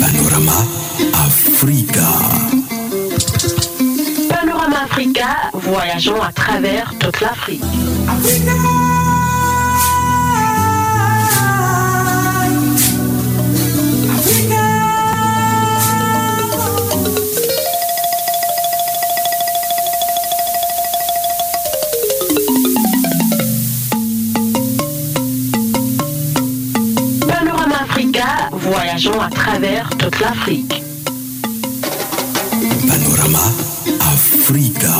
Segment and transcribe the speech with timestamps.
[0.00, 0.66] Panorama
[1.26, 2.08] Africa.
[4.28, 7.62] Panorama Africa, voyageons à travers toute l'Afrique.
[28.92, 30.82] Voyageons à travers toute l'Afrique.
[32.86, 33.38] Panorama
[34.00, 34.92] Africa.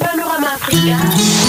[0.00, 1.45] Panorama Africa.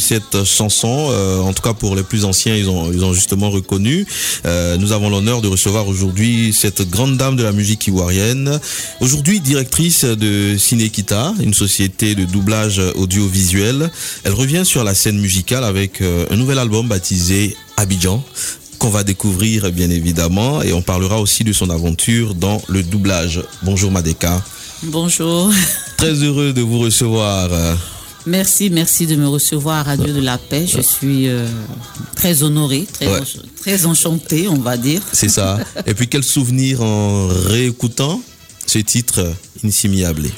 [0.00, 3.50] Cette chanson, euh, en tout cas pour les plus anciens, ils ont, ils ont justement
[3.50, 4.06] reconnu.
[4.46, 8.58] Euh, nous avons l'honneur de recevoir aujourd'hui cette grande dame de la musique ivoirienne,
[9.00, 13.90] aujourd'hui directrice de Cinekita, une société de doublage audiovisuel.
[14.24, 18.24] Elle revient sur la scène musicale avec euh, un nouvel album baptisé Abidjan
[18.78, 23.42] qu'on va découvrir bien évidemment et on parlera aussi de son aventure dans le doublage.
[23.62, 24.42] Bonjour Madeka.
[24.84, 25.52] Bonjour.
[25.98, 27.50] Très heureux de vous recevoir.
[28.30, 30.66] Euh, Merci, merci de me recevoir à Radio de la Paix.
[30.66, 31.46] Je suis euh,
[32.16, 33.20] très honorée, très, Ouais.
[33.20, 35.02] ench- très enchantée, on va dire.
[35.12, 35.58] C'est ça.
[35.86, 38.20] Et puis quel souvenir en réécoutant
[38.66, 39.32] ce titre
[39.64, 40.28] Insimiable?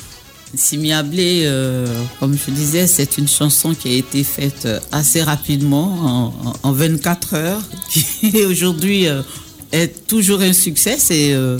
[0.54, 1.86] Simi Ablé, euh,
[2.20, 6.68] comme je disais, c'est une chanson qui a été faite euh, assez rapidement, en, en-
[6.68, 9.22] en 24 heures, qui aujourd'hui euh,
[9.72, 10.96] est toujours un succès.
[10.98, 11.58] C'est, euh,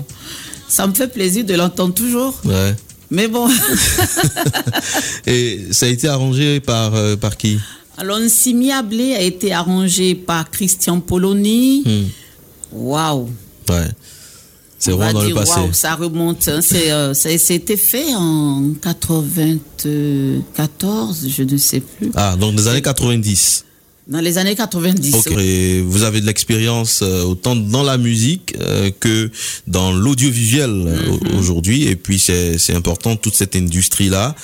[0.69, 2.35] ça me fait plaisir de l'entendre toujours.
[2.45, 2.75] Ouais.
[3.15, 3.47] Mais bon,
[5.27, 7.59] Et ça a été arrangé par, euh, par qui?
[7.99, 11.83] Alors Simi Ablé a été arrangé par Christian Poloni.
[11.85, 12.07] Hmm.
[12.73, 13.29] Waouh!
[13.69, 13.85] Ouais.
[14.79, 15.61] C'est vraiment dans le dire, passé.
[15.61, 16.49] waouh, ça remonte.
[16.49, 16.61] hein.
[16.63, 22.11] C'est, euh, ça, c'était fait en 94, je ne sais plus.
[22.15, 23.65] Ah, donc des années 90.
[24.09, 25.15] Dans les années 90.
[25.15, 25.31] Ok.
[25.39, 29.31] Et vous avez de l'expérience euh, autant dans la musique euh, que
[29.69, 31.85] dans l'audiovisuel euh, au- aujourd'hui.
[31.87, 34.35] Et puis c'est important toute cette industrie là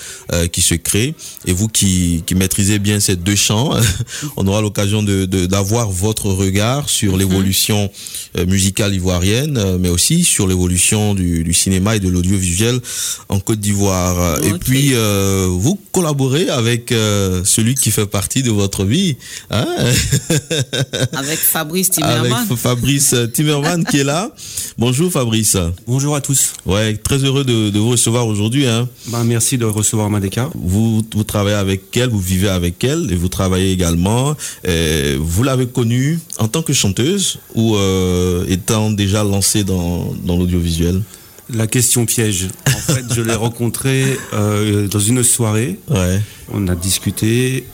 [0.53, 1.15] qui se crée.
[1.47, 3.73] Et vous qui, qui maîtrisez bien ces deux champs,
[4.37, 7.91] on aura l'occasion de de- d'avoir votre regard sur l'évolution
[8.37, 12.79] euh, musicale ivoirienne, euh, mais aussi sur l'évolution du, du cinéma et de l'audiovisuel
[13.29, 14.39] en Côte d'Ivoire.
[14.45, 19.17] Et puis euh, vous collaborez avec euh, celui qui fait partie de votre vie.
[19.51, 19.67] Hein?
[21.13, 22.47] Avec Fabrice avec Timmerman.
[22.47, 24.31] F- Fabrice Timmerman qui est là.
[24.77, 25.57] Bonjour Fabrice.
[25.87, 26.53] Bonjour à tous.
[26.67, 28.67] Ouais, très heureux de, de vous recevoir aujourd'hui.
[28.67, 28.89] Hein.
[29.07, 30.51] Ben, merci de recevoir Madeka.
[30.55, 34.37] Vous, vous travaillez avec elle, vous vivez avec elle et vous travaillez également.
[34.67, 40.37] Euh, vous l'avez connue en tant que chanteuse ou euh, étant déjà lancée dans, dans
[40.37, 41.03] l'audiovisuel?
[41.55, 42.49] La question piège.
[42.67, 44.05] En fait, je l'ai rencontrée
[44.35, 45.79] euh, dans une soirée.
[45.89, 46.21] Ouais.
[46.53, 47.65] On a discuté.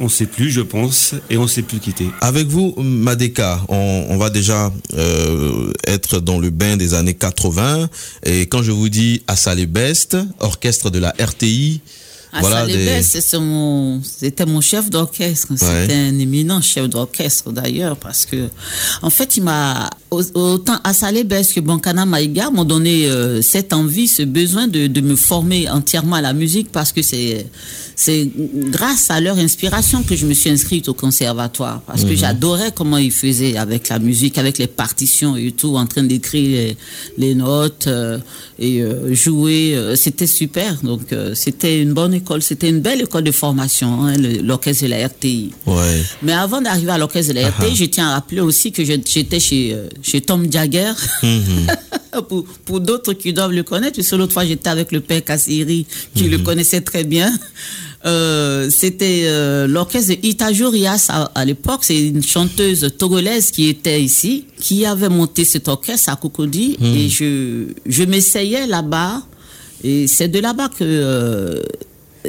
[0.00, 2.08] On sait plus, je pense, et on s'est plus quitté.
[2.20, 7.88] Avec vous, Madeka, on, on va déjà euh, être dans le bain des années 80.
[8.24, 11.80] Et quand je vous dis Assalé Best, orchestre de la RTI,
[12.34, 15.48] À voilà des- mon- c'était mon chef d'orchestre.
[15.56, 18.48] C'était un éminent chef d'orchestre d'ailleurs parce que,
[19.02, 24.22] en fait, il m'a autant Assalébès que Bankana Maïga m'ont donné euh, cette envie, ce
[24.22, 27.46] besoin de, de me former entièrement à la musique parce que c'est
[27.96, 28.28] c'est
[28.72, 32.96] grâce à leur inspiration que je me suis inscrite au conservatoire parce que j'adorais comment
[32.98, 36.76] ils faisaient avec la musique, avec les partitions et tout, en train d'écrire les,
[37.18, 38.18] les notes euh,
[38.58, 39.76] et euh, jouer.
[39.94, 40.80] c'était super.
[40.82, 41.02] Donc
[41.34, 45.52] c'était une bonne école, c'était une belle école de formation, hein, l'orchestre de la RTI.
[45.66, 46.02] Ouais.
[46.22, 49.40] Mais avant d'arriver à l'orchestre de la RTI, je tiens à rappeler aussi que j'étais
[49.40, 50.92] chez, euh, chez Tom Jagger.
[52.28, 55.24] pour pour d'autres qui doivent le connaître, parce que l'autre fois j'étais avec le père
[55.24, 55.84] Kassiri,
[56.14, 57.32] qui le connaissait très bien.
[58.06, 61.80] Euh, C'était euh, l'orchestre de Itajo Rias à, à l'époque.
[61.84, 66.76] C'est une chanteuse togolaise qui était ici, qui avait monté cet orchestre à Cocody.
[66.82, 69.22] Et je, je m'essayais là-bas.
[69.82, 71.62] Et c'est de là-bas que euh,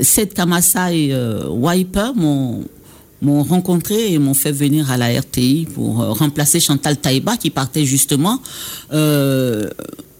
[0.01, 2.63] Seth Kamasa et euh, Wiper m'ont
[3.21, 7.50] m'ont rencontré et m'ont fait venir à la RTI pour euh, remplacer Chantal Taïba qui
[7.50, 8.42] partait justement.
[8.94, 9.69] Euh,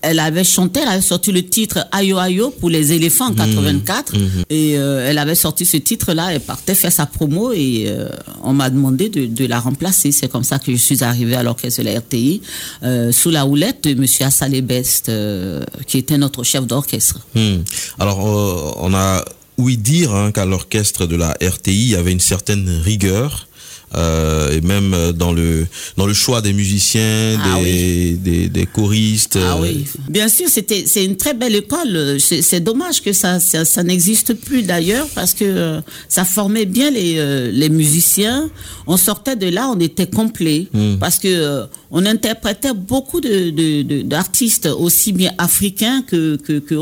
[0.06, 4.14] elle avait chanté, elle avait sorti le titre Ayo Ayo pour les éléphants en 84
[4.50, 8.10] et euh, elle avait sorti ce titre-là, elle partait faire sa promo et euh,
[8.44, 10.12] on m'a demandé de, de la remplacer.
[10.12, 12.42] C'est comme ça que je suis arrivée à l'orchestre de la RTI
[12.84, 15.12] euh, sous la houlette de Monsieur Assalé Best
[15.88, 17.20] qui était notre chef d'orchestre.
[17.34, 17.58] Hmm.
[18.00, 19.26] Alors, on a
[19.58, 23.45] ouï dire hein, qu'à l'orchestre de la RTI, avait une certaine rigueur.
[23.96, 28.66] Euh, et même euh, dans le dans le choix des musiciens, Ah des, des, des
[28.66, 29.38] choristes.
[29.42, 32.18] Ah euh, oui, bien sûr, c'était c'est une très belle école.
[32.20, 36.90] C'est dommage que ça ça, ça n'existe plus d'ailleurs parce que euh, ça formait bien
[36.92, 38.50] les euh, les musiciens.
[38.88, 40.68] On sortait de là, on était complet
[41.00, 46.76] parce que on interprétait beaucoup de d'artistes aussi bien africains que que que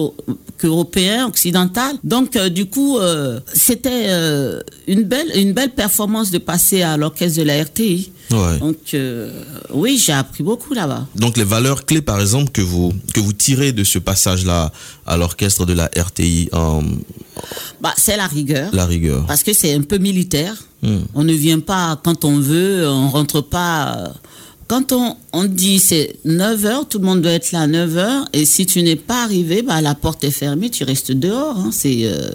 [0.58, 1.82] qu'européens, occidentaux.
[2.04, 6.98] Donc euh, du coup, euh, c'était euh, une belle une belle performance de passer à
[7.04, 8.12] l'orchestre de la RTI.
[8.32, 8.58] Ouais.
[8.60, 9.32] Donc euh,
[9.82, 11.04] oui, j'ai appris beaucoup là-bas.
[11.16, 14.72] Donc les valeurs clés, par exemple, que vous que vous tirez de ce passage-là
[15.06, 16.82] à l'orchestre de la RTI, euh,
[17.82, 18.70] Bah, c'est la rigueur.
[18.74, 19.26] la rigueur.
[19.28, 20.56] Parce que c'est un peu militaire.
[20.82, 21.04] Hmm.
[21.14, 23.78] On ne vient pas quand on veut, on rentre pas.
[23.98, 24.08] euh,
[24.68, 27.98] Quand on, on dit c'est 9 heures, tout le monde doit être là à 9
[27.98, 28.26] heures.
[28.34, 31.58] Et si tu n'es pas arrivé, bah, la porte est fermée, tu restes dehors.
[31.58, 31.70] hein.
[31.72, 32.32] C'est euh,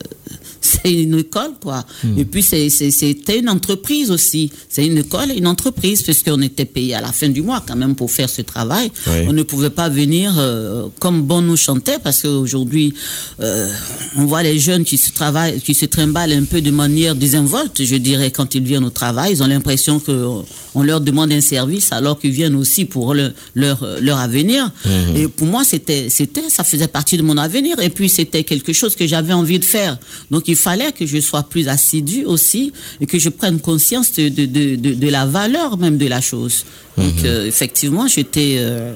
[0.61, 1.85] c'est une école, quoi.
[2.05, 2.19] Hmm.
[2.19, 4.51] Et puis, c'était une entreprise aussi.
[4.69, 7.77] C'est une école et une entreprise, puisqu'on était payé à la fin du mois quand
[7.77, 8.91] même pour faire ce travail.
[9.07, 9.27] Oui.
[9.29, 12.95] On ne pouvait pas venir euh, comme bon nous chantait, parce qu'aujourd'hui,
[13.41, 13.71] euh,
[14.17, 17.85] on voit les jeunes qui se travaillent, qui se trimballent un peu de manière désinvolte,
[17.85, 19.33] je dirais, quand ils viennent au travail.
[19.33, 20.27] Ils ont l'impression que
[20.75, 24.71] on leur demande un service alors qu'ils viennent aussi pour le- leur, leur avenir.
[25.17, 27.79] Et pour moi, c'était, c'était, ça faisait partie de mon avenir.
[27.81, 29.99] Et puis, c'était quelque chose que j'avais envie de faire.
[30.31, 34.29] Donc, il fallait que je sois plus assidu aussi et que je prenne conscience de,
[34.29, 36.65] de, de, la valeur même de la chose.
[36.97, 38.93] Donc, euh, effectivement, j'étais, euh,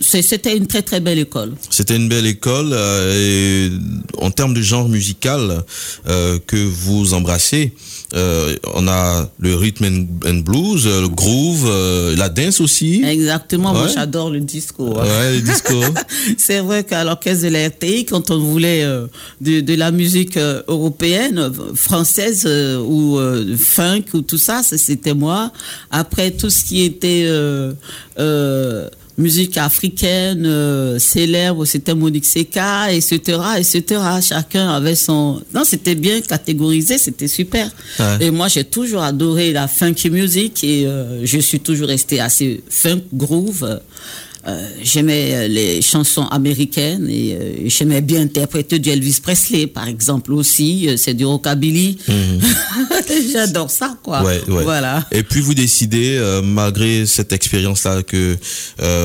[0.00, 1.54] c'était une très, très belle école.
[1.70, 2.70] C'était une belle école.
[2.72, 3.72] euh, et
[4.18, 5.64] en termes de genre musical
[6.04, 7.72] que vous embrassez,
[8.14, 13.02] euh, on a le rhythm and, blues, euh, le groove, euh, la dance aussi.
[13.04, 14.96] Exactement, moi j'adore le disco.
[14.98, 15.04] hein.
[15.04, 15.74] Ouais, le disco.
[16.38, 19.06] C'est vrai qu'à l'orchestre de la RTI, quand on voulait euh,
[19.40, 24.78] de, de la musique euh, européenne, française euh, ou euh, funk ou tout ça, ça,
[24.78, 25.52] c'était moi.
[25.90, 27.72] Après tout ce qui était euh,
[28.18, 28.88] euh,
[29.18, 34.00] musique africaine euh, célèbre, c'était Monique Seka, etc., etc.
[34.22, 35.42] Chacun avait son.
[35.54, 37.70] Non, c'était bien catégorisé, c'était super.
[37.98, 38.18] Ouais.
[38.20, 42.62] Et moi, j'ai toujours adoré la funky music et euh, je suis toujours resté assez
[42.68, 43.80] funk groove.
[44.48, 49.88] Euh, j'aimais euh, les chansons américaines et euh, j'aimais bien interpréter du Elvis Presley, par
[49.88, 50.88] exemple aussi.
[50.98, 51.98] C'est du rockabilly.
[53.32, 54.22] J'adore ça, quoi.
[54.22, 54.62] Ouais, ouais.
[54.62, 55.04] Voilà.
[55.10, 58.36] Et puis vous décidez, euh, malgré cette expérience-là que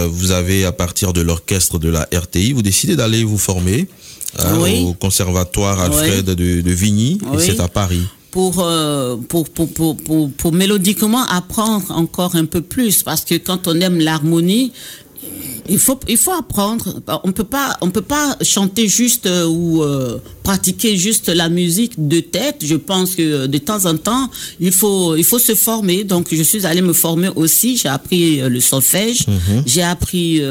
[0.09, 3.87] vous avez à partir de l'orchestre de la RTI, vous décidez d'aller vous former
[4.59, 4.83] Oui.
[4.85, 6.35] au conservatoire Alfred Oui.
[6.35, 7.37] de, de Vigny, Oui.
[7.43, 8.01] c'est à Paris.
[8.29, 8.63] pour,
[9.27, 13.01] pour, pour, pour, pour mélodiquement apprendre encore un peu plus.
[13.03, 14.71] Parce que quand on aime l'harmonie,
[15.69, 17.01] il faut, il faut apprendre.
[17.23, 21.93] On peut pas, on peut pas chanter juste euh, ou euh, pratiquer juste la musique
[22.07, 22.57] de tête.
[22.63, 26.03] Je pense que euh, de temps en temps, il faut, il faut se former.
[26.03, 27.77] Donc, je suis allée me former aussi.
[27.77, 29.25] J'ai appris euh, le solfège,
[29.65, 30.41] j'ai appris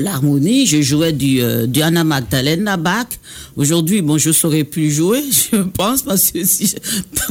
[0.00, 0.66] l'harmonie.
[0.66, 3.06] Je jouais du, du Anna Magdalena Bach.
[3.56, 5.22] Aujourd'hui, bon, je saurais plus jouer,
[5.52, 6.74] je pense, parce que si,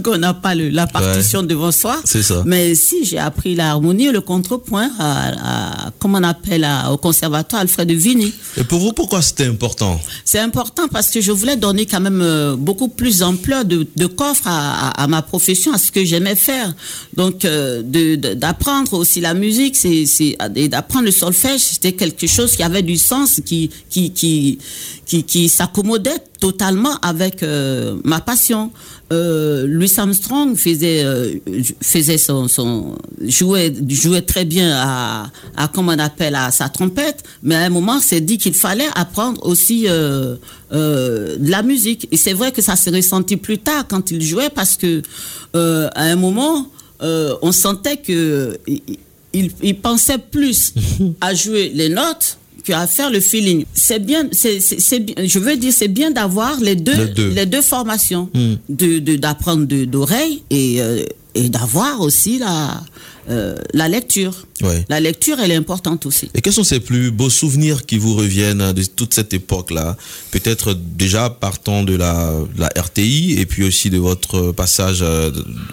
[0.04, 2.00] qu'on n'a pas le, la partition devant soi.
[2.04, 2.44] Ça.
[2.46, 7.62] Mais si j'ai appris l'harmonie le contrepoint à, à- comment on appelle à- au conservatoire
[7.62, 8.32] Alfred Vigny.
[8.58, 12.22] Et pour vous, pourquoi c'était important C'est important parce que je voulais donner quand même
[12.22, 16.04] euh, beaucoup plus d'ampleur, de, de coffre à, à, à, ma profession, à ce que
[16.06, 16.74] j'aimais faire.
[17.16, 17.82] Donc, euh,
[18.36, 20.06] d'apprendre aussi la musique, c'est
[20.70, 24.60] d'apprendre le solfège, c'était quelque chose qui avait du sens, qui qui qui
[25.06, 28.72] qui, qui s'accommodait totalement avec euh, ma passion.
[29.14, 31.36] Euh, Louis Armstrong faisait euh,
[31.82, 37.24] faisait son, son jouait jouait très bien à, à comment on appelle à sa trompette,
[37.42, 40.36] mais à un moment c'est dit qu'il fallait apprendre aussi euh,
[40.72, 42.08] de la musique.
[42.12, 45.02] Et c'est vrai que ça s'est ressenti plus tard quand il jouait parce que
[45.54, 46.70] à un moment
[47.02, 50.74] on sentait que il, il pensait plus
[51.22, 52.38] à jouer les notes
[52.74, 53.66] à faire le feeling.
[53.74, 57.62] C'est bien, c'est, je veux dire, c'est bien d'avoir les deux, les deux, les deux
[57.62, 58.54] formations, mm.
[58.70, 61.04] de, de, d'apprendre de, d'oreille et, euh,
[61.38, 62.82] et d'avoir aussi la,
[63.30, 64.34] euh, la lecture.
[64.62, 64.86] Ouais.
[64.90, 66.32] La lecture, elle est importante aussi.
[66.34, 69.96] Et quels sont ces plus beaux souvenirs qui vous reviennent de toute cette époque-là?
[70.32, 75.30] Peut-être déjà partant de la, la, RTI et puis aussi de votre passage à,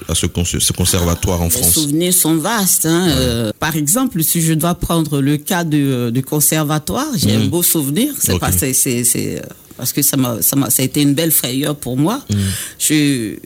[0.09, 0.27] à ce,
[0.59, 1.77] ce, conservatoire en Les France.
[1.77, 2.87] Les souvenirs sont vastes.
[2.87, 3.07] Hein.
[3.07, 3.15] Ouais.
[3.17, 7.43] Euh, par exemple, si je dois prendre le cas du, du conservatoire, j'ai mmh.
[7.43, 8.13] un beau souvenir.
[8.19, 9.41] C'est okay.
[9.77, 12.21] parce que ça m'a, ça a été une belle frayeur pour moi.
[12.29, 12.37] Mmh.
[12.79, 13.37] Je,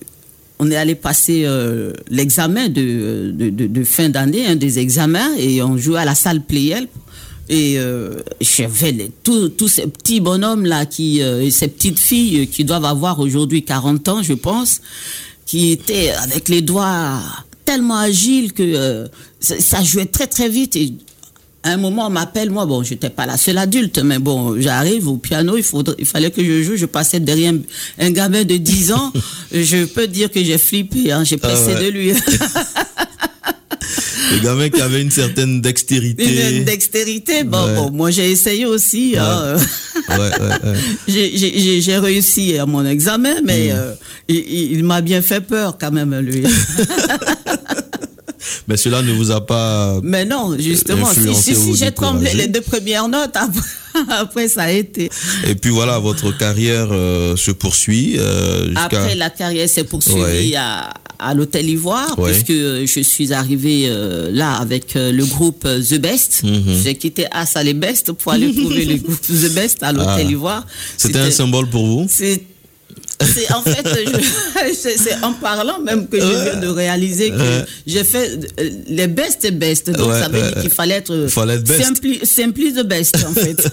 [0.59, 6.01] on est allé passer euh, l'examen de, fin d'année, un des examens, et on jouait
[6.01, 6.89] à la salle Playel.
[7.51, 12.65] Et euh, j'avais tous, ces petits bonhommes là, qui, euh, et ces petites filles qui
[12.65, 14.83] doivent avoir aujourd'hui 40 ans, je pense,
[15.47, 17.21] qui étaient avec les doigts
[17.65, 19.09] tellement agiles que euh,
[19.41, 20.77] ça jouait très très vite.
[21.69, 25.07] À un moment, on m'appelle, moi, bon, j'étais pas la seule adulte, mais bon, j'arrive
[25.07, 27.53] au piano, il, faudrait, il fallait que je joue, je passais derrière
[27.99, 29.13] un, gamin de 10 ans,
[29.53, 31.85] je peux dire que j'ai flippé, hein, j'ai pressé ah ouais.
[31.85, 32.13] de lui.
[34.31, 36.59] Le gamin qui avait une certaine dextérité.
[36.59, 37.75] Une dextérité, bon, ouais.
[37.77, 39.13] bon moi j'ai essayé aussi.
[39.15, 39.19] Ouais.
[39.19, 39.57] Hein.
[40.19, 40.75] ouais,
[41.81, 43.77] j'ai réussi à mon examen, mais mmh.
[43.77, 43.95] euh,
[44.29, 46.45] il, il m'a bien fait peur quand même, lui.
[48.67, 50.01] Mais cela ne vous a pas.
[50.03, 53.61] Mais non, justement, si, si, si j'ai tremblé les deux premières notes, après,
[54.09, 55.11] après, ça a été.
[55.47, 58.17] Et puis voilà, votre carrière euh, se poursuit.
[58.19, 60.57] Euh, après, la carrière s'est poursuivie ouais.
[60.57, 62.31] à, à l'Hôtel Ivoire, ouais.
[62.33, 66.43] puisque je suis arrivé euh, là avec euh, le groupe The Best.
[66.45, 66.83] Mm -hmm.
[66.83, 70.27] J'ai quitté As à les Best pour aller trouver le groupe The Best à l'Hôtel
[70.29, 70.37] ah.
[70.37, 70.67] Ivoire.
[70.97, 72.07] C'était un symbole pour vous?
[73.23, 73.87] C'est en fait
[74.75, 79.45] c'est en parlant même que je viens de réaliser que j'ai fait euh, les best
[79.45, 81.83] et best donc Ouais, ça veut dire qu'il fallait être, Fallait être best.
[81.85, 83.57] simply, simply the best en fait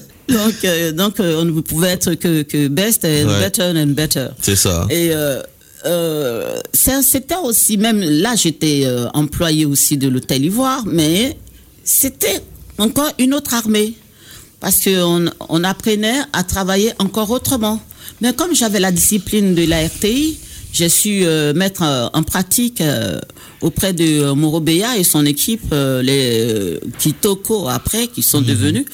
[0.28, 3.40] donc euh, donc euh, on ne pouvait être que, que best and Ouais.
[3.40, 4.86] better and better C'est ça.
[4.90, 5.42] et euh,
[5.84, 11.36] euh, c'était aussi même là j'étais employé aussi de l'hôtel Ivoire mais
[11.84, 12.40] c'était
[12.78, 13.94] encore une autre armée
[14.58, 17.78] parce qu'on on apprenait à travailler encore autrement.
[18.20, 20.38] Mais comme j'avais la discipline de la RTI,
[20.72, 23.18] j'ai su euh, mettre euh, en pratique euh,
[23.62, 28.84] auprès de euh, Morobea et son équipe, euh, les euh, Kitoko après, qui sont devenus.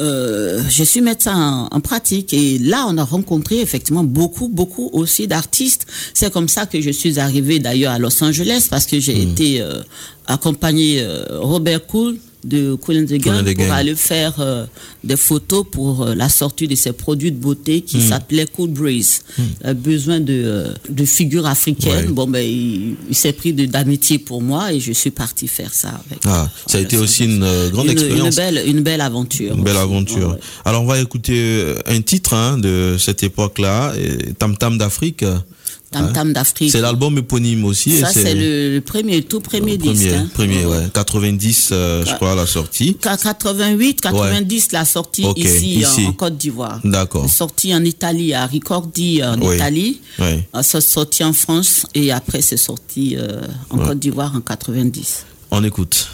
[0.00, 2.32] Euh, j'ai su mettre ça en, en pratique.
[2.32, 5.86] Et là on a rencontré effectivement beaucoup beaucoup aussi d'artistes.
[6.14, 9.60] C'est comme ça que je suis arrivé d'ailleurs à Los Angeles parce que j'ai été
[9.60, 9.82] euh,
[10.26, 12.76] accompagné euh, Robert Cool de
[13.18, 14.64] Gang the pour aller faire euh,
[15.04, 19.22] des photos pour euh, la sortie de ses produits de beauté qui s'appelait Cool Breeze.
[19.38, 22.06] Il a besoin de, euh, de figures africaines.
[22.06, 22.12] Ouais.
[22.12, 25.72] Bon, ben, il, il s'est pris de- d'amitié pour moi et je suis parti faire
[25.74, 26.20] ça avec.
[26.24, 28.28] Ah, ça a été aussi une euh, grande une, expérience.
[28.28, 29.54] Une belle, une belle aventure.
[29.54, 29.82] Une belle aussi.
[29.82, 30.30] aventure.
[30.30, 30.38] Ouais.
[30.64, 33.92] Alors on va écouter euh, un titre hein, de cette époque-là,
[34.38, 35.24] Tam Tam d'Afrique.
[35.90, 36.70] Tam Tam d'Afrique.
[36.70, 37.98] C'est l'album éponyme aussi.
[37.98, 40.08] Ça, c'est le, le premier, tout premier, le disque.
[40.08, 40.28] premier, hein.
[40.32, 40.88] premier, ouais.
[40.94, 42.96] 90, euh, je crois, la sortie.
[43.00, 46.06] 88, 90, la sortie ici, ici.
[46.06, 46.80] En, Côte d'Ivoire.
[46.84, 47.28] D'accord.
[47.28, 49.56] Sortie en Italie, à Ricordi en Oui.
[49.56, 50.00] Italie.
[50.20, 50.42] Oui.
[50.54, 53.86] Euh, Ça sorti en France et après c'est sorti euh, en Ouais.
[53.88, 55.24] Côte d'Ivoire en 90.
[55.50, 56.08] On écoute.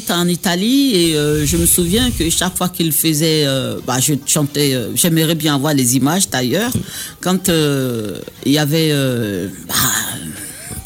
[0.00, 3.98] 88 en Italie et euh, je me souviens que chaque fois qu'il faisait, euh, bah,
[4.00, 6.70] je chantais, euh, j'aimerais bien voir les images d'ailleurs,
[7.20, 8.92] quand il y avait
[9.68, 9.74] bah,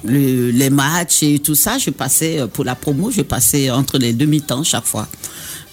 [0.04, 4.12] le- les matchs et tout ça, je passais pour la promo, je passais entre les
[4.12, 5.08] demi-temps chaque fois.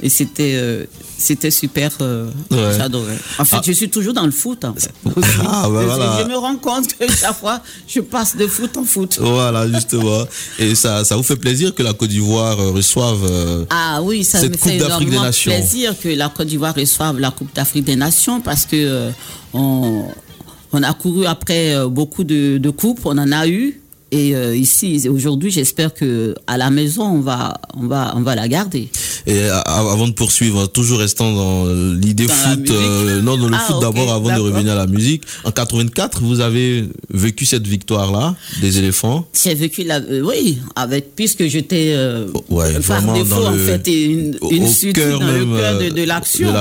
[0.06, 0.84] Et c'était euh,
[1.18, 2.58] c'était super, euh, Ouais.
[2.78, 3.18] j'adorais.
[3.40, 3.62] En fait, Ah.
[3.66, 4.66] je suis toujours dans le foot.
[4.66, 5.30] En fait, aussi.
[5.48, 6.18] Ah, bah je, voilà.
[6.22, 9.18] je me rends compte que chaque fois, je passe de foot en foot.
[9.22, 10.26] Voilà, justement.
[10.60, 13.24] Et ça, ça vous fait plaisir que la Côte d'Ivoire euh, reçoive.
[13.24, 15.52] euh, Ah oui, ça Cette me Coupe fait d'Afrique des Nations.
[15.54, 19.10] plaisir que la Côte d'Ivoire reçoive la Coupe d'Afrique des Nations parce que euh,
[19.54, 20.04] on,
[20.74, 23.80] on a couru après euh, beaucoup de, de coupes, on en a eu.
[24.16, 28.36] Et euh, ici, aujourd'hui, j'espère que à la maison, on va, on va, on va
[28.36, 28.88] la garder.
[29.26, 31.66] Et a- avant de poursuivre, toujours restant dans
[31.96, 34.76] l'idée Dans la foot, euh, non, dans le Ah, foot d'abord avant de revenir à
[34.76, 35.24] la musique.
[35.46, 39.26] En 84, vous avez vécu cette victoire-là des éléphants?
[39.44, 43.58] J'ai vécu la, euh, oui, avec puisque j'étais euh, Ouais, par défaut dans en le-
[43.66, 46.54] fait une, au- une suite cœur dans même, le cœur de, euh, de l'action.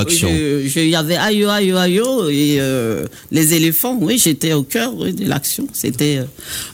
[0.75, 3.99] Il y avait aïe aïe aïe et euh, les éléphants.
[4.01, 5.67] Oui, j'étais au cœur oui, de l'action.
[5.75, 6.17] C'était.
[6.19, 6.25] euh,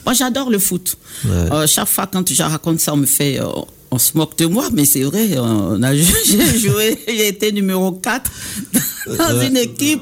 [0.05, 0.68] Moi, j'adore le foot.
[0.77, 1.31] Ouais.
[1.51, 3.39] Euh, chaque fois quand je raconte ça, on me fait.
[3.39, 3.45] euh,
[3.91, 7.91] on se moque de moi, mais c'est vrai, on a, j'ai joué, j'ai été numéro
[7.93, 8.31] 4
[9.17, 10.01] dans une équipe.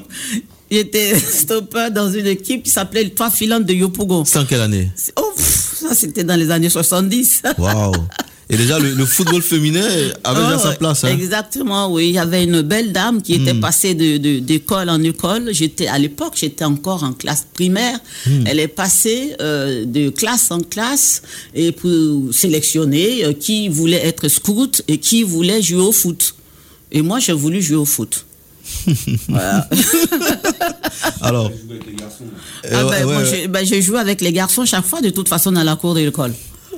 [0.70, 4.26] J'étais stopper dans une équipe qui s'appelait le Trois Filantes de Yopougon.
[4.26, 4.90] C'est en quelle année?
[5.16, 7.42] Oh, pff, ça c'était dans les années 70.
[7.56, 7.92] Waouh
[8.50, 9.86] Et déjà, le, le football féminin
[10.24, 11.04] avait déjà Oh, sa place.
[11.04, 11.14] Hein.
[11.14, 11.20] Hmm.
[11.20, 12.08] Exactement, oui.
[12.08, 15.50] Il y avait une belle dame qui était passée de, de- d'école en école.
[15.52, 17.98] J'étais à l'époque, j'étais encore en classe primaire.
[18.26, 18.44] Hmm.
[18.46, 21.20] Elle est passée euh, de classe en classe
[21.54, 26.34] et pour sélectionner euh, qui voulait être scout et qui voulait jouer au foot.
[26.90, 28.24] Et moi, j'ai voulu jouer au foot.
[29.28, 29.68] Voilà.
[31.20, 31.50] Alors,
[32.64, 33.30] Ah euh, ben, ouais, moi, ouais.
[33.30, 36.00] j'ai, ben, joué avec les garçons chaque fois, de toute façon, dans la cour de
[36.00, 36.32] l'école.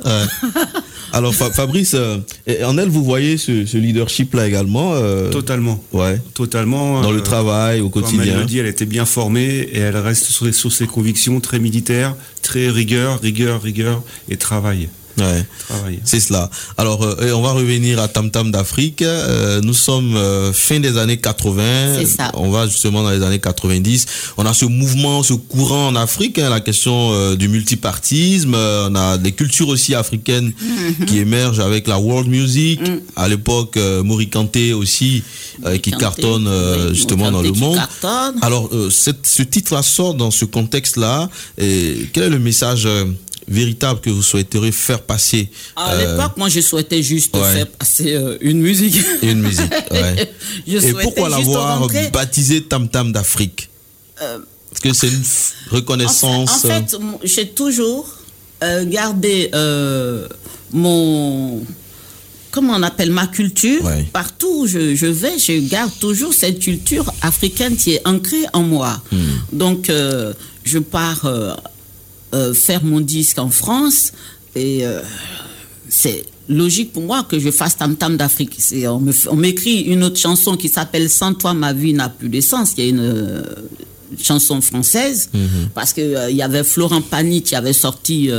[0.05, 0.11] Ouais.
[1.13, 2.19] Alors, Fa- Fabrice, euh,
[2.65, 5.83] en elle, vous voyez ce, ce leadership-là également euh, Totalement.
[5.93, 6.21] Ouais.
[6.35, 7.01] Totalement.
[7.03, 8.39] Dans le euh, travail, au Comme elle quotidien.
[8.39, 12.15] le dit, elle était bien formée et elle reste sur, sur ses convictions très militaires,
[12.43, 14.89] très rigueur, rigueur, rigueur et travail.
[15.21, 16.01] Ouais.
[16.05, 16.51] C'est cela.
[16.77, 19.03] Alors, euh, on va revenir à Tam Tam d'Afrique.
[19.03, 21.95] Euh, nous sommes euh, fin des années 80.
[22.01, 22.31] C'est ça.
[22.35, 24.07] On va justement dans les années 90.
[24.39, 28.55] On a ce mouvement, ce courant en Afrique, hein, la question euh, du multipartisme.
[28.55, 30.53] Euh, on a des cultures aussi africaines
[31.07, 32.81] qui émergent avec la world music.
[32.81, 33.01] Mm.
[33.17, 35.23] À l'époque, euh, Mori Kanté aussi,
[35.67, 37.77] euh, qui Kanté, cartonne euh, oui, justement dans le monde.
[37.77, 38.37] cartonne.
[38.43, 41.29] Alors, euh, cette- ce titre-là sort dans ce contexte-là.
[41.59, 43.05] Et quel est le message euh,
[43.51, 47.53] véritable que vous souhaiteriez faire passer À euh, l'époque, moi, je souhaitais juste ouais.
[47.53, 48.97] faire passer euh, une musique.
[49.23, 49.73] une musique.
[49.91, 50.33] ouais.
[50.67, 53.69] Je Et pourquoi l'avoir Euh, baptisé Tam Tam d'Afrique
[54.17, 55.23] Parce que c'est une
[55.73, 56.63] En reconnaissance.
[56.63, 58.07] fait, en fait, j'ai toujours
[58.63, 60.29] euh, gardé euh,
[60.73, 61.63] mon.
[62.53, 64.07] Comment on appelle ma culture Ouais.
[64.13, 68.63] Partout où je, je vais, je garde toujours cette culture africaine qui est ancrée en
[68.63, 69.01] moi.
[69.13, 69.19] Hmm.
[69.53, 70.33] Donc, euh,
[70.65, 71.55] je pars euh,
[72.35, 74.13] euh, faire mon disque en France.
[74.55, 75.01] Et euh,
[75.89, 78.59] c'est logique pour moi que je fasse Tam Tam d'Afrique.
[79.31, 82.73] On m'écrit une autre chanson qui s'appelle Sans toi, ma vie n'a plus de sens,
[82.73, 83.43] qui est une euh,
[84.21, 85.31] chanson française,
[85.75, 88.31] parce que euh, il y avait Florent Pagny qui avait sorti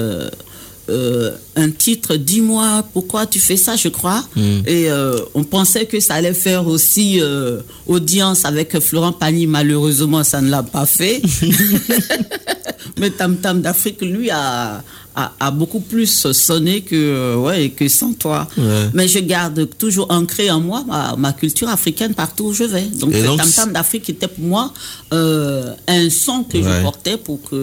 [0.91, 4.23] euh, un titre Dis-moi pourquoi tu fais ça, je crois.
[4.65, 9.47] Et euh, on pensait que ça allait faire aussi euh, audience avec Florent Pagny.
[9.47, 11.21] Malheureusement, ça ne l'a pas fait.
[12.99, 14.83] Mais Tam Tam d'Afrique, lui, a,
[15.15, 18.47] a, a beaucoup plus sonné que, ouais, que sans toi.
[18.57, 18.89] Ouais.
[18.93, 22.83] Mais je garde toujours ancré en moi ma, ma culture africaine partout où je vais.
[22.99, 24.73] Donc, Tam Tam d'Afrique était pour moi
[25.11, 26.63] un son que Ouais.
[26.77, 27.55] je portais pour que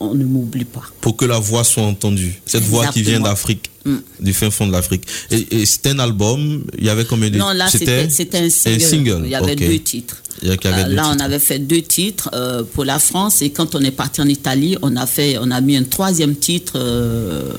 [0.00, 0.82] on ne m'oublie pas.
[1.00, 2.40] Pour que la voix soit entendue.
[2.46, 3.96] Cette voix qui vient d'Afrique, Mm.
[4.20, 5.04] du fin fond de l'Afrique.
[5.30, 9.22] Et, et c'était un album, il y avait combien de Non, là, c'était un single.
[9.24, 10.18] Il y avait deux titres.
[10.42, 13.40] Il y avait Euh, deux là, on avait fait deux titres euh, pour la France
[13.40, 16.36] et quand on est parti en Italie, on a fait, on a mis un troisième
[16.36, 17.52] titre euh,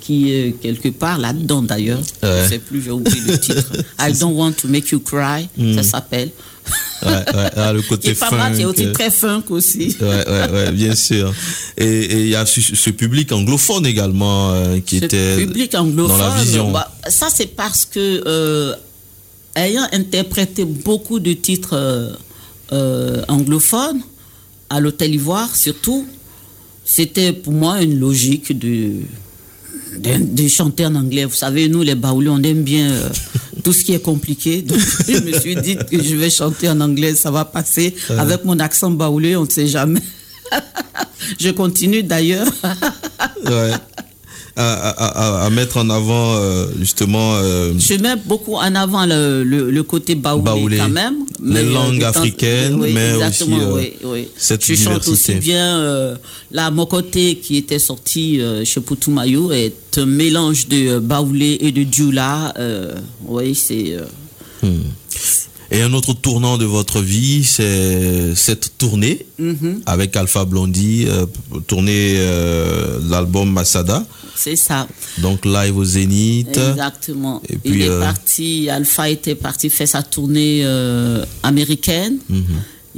[0.00, 2.00] qui est quelque part là-dedans d'ailleurs.
[2.22, 2.42] Ouais.
[2.44, 3.72] Je sais plus, j'ai oublié le titre.
[4.00, 6.30] I don't want to make you cry, ça s'appelle.
[7.02, 8.28] Ouais, ouais, ah, le côté funk,
[8.64, 9.96] aussi euh, très funk aussi.
[10.00, 11.32] Ouais, ouais, ouais, bien sûr.
[11.76, 16.18] Et il y a ce, ce public anglophone également euh, qui Ce était public anglophone.
[16.18, 16.70] dans la vision.
[16.72, 18.74] bah, ça, c'est parce que, euh,
[19.54, 22.16] ayant interprété beaucoup de titres
[22.72, 24.00] euh, anglophones,
[24.70, 26.06] à l'Hôtel Ivoire, surtout,
[26.84, 28.92] c'était pour moi une logique de,
[29.98, 31.24] de, de chanter en anglais.
[31.24, 33.08] Vous savez, nous, les Baoulés, on aime bien euh,
[33.64, 34.62] tout ce qui est compliqué.
[34.62, 34.78] Donc,
[35.08, 37.94] je me suis dit que je vais chanter en anglais, ça va passer.
[38.10, 40.00] Avec mon accent baoulé, on ne sait jamais.
[41.40, 42.46] je continue d'ailleurs.
[43.44, 43.72] Ouais.
[44.58, 49.04] À, à- à- à mettre en avant euh, justement euh, Je mets beaucoup en avant
[49.04, 50.76] le, le, le côté baoulé, Baoulé.
[50.78, 51.16] quand même.
[51.44, 54.28] Les euh, langues africaines, oui, mais aussi, oui, oui.
[54.34, 55.34] cette Je chante aussi diversité.
[55.40, 56.16] bien
[56.52, 62.54] la Mokoté qui était sortie chez Putumayo est un mélange de baoulé et de djoula.
[62.58, 62.94] euh,
[63.26, 63.92] oui, c'est...
[63.92, 64.68] euh,
[65.70, 71.26] Et un autre tournant de votre vie, c'est cette tournée mhm, avec Alpha Blondie, euh,
[71.66, 74.86] tournée euh, l'album Masada, c'est ça.
[75.18, 76.56] donc live au Zénith.
[76.56, 77.42] Exactement.
[77.48, 82.18] Et Il puis, est euh, parti, Alpha était parti faire sa tournée euh, américaine.
[82.28, 82.44] Mhm.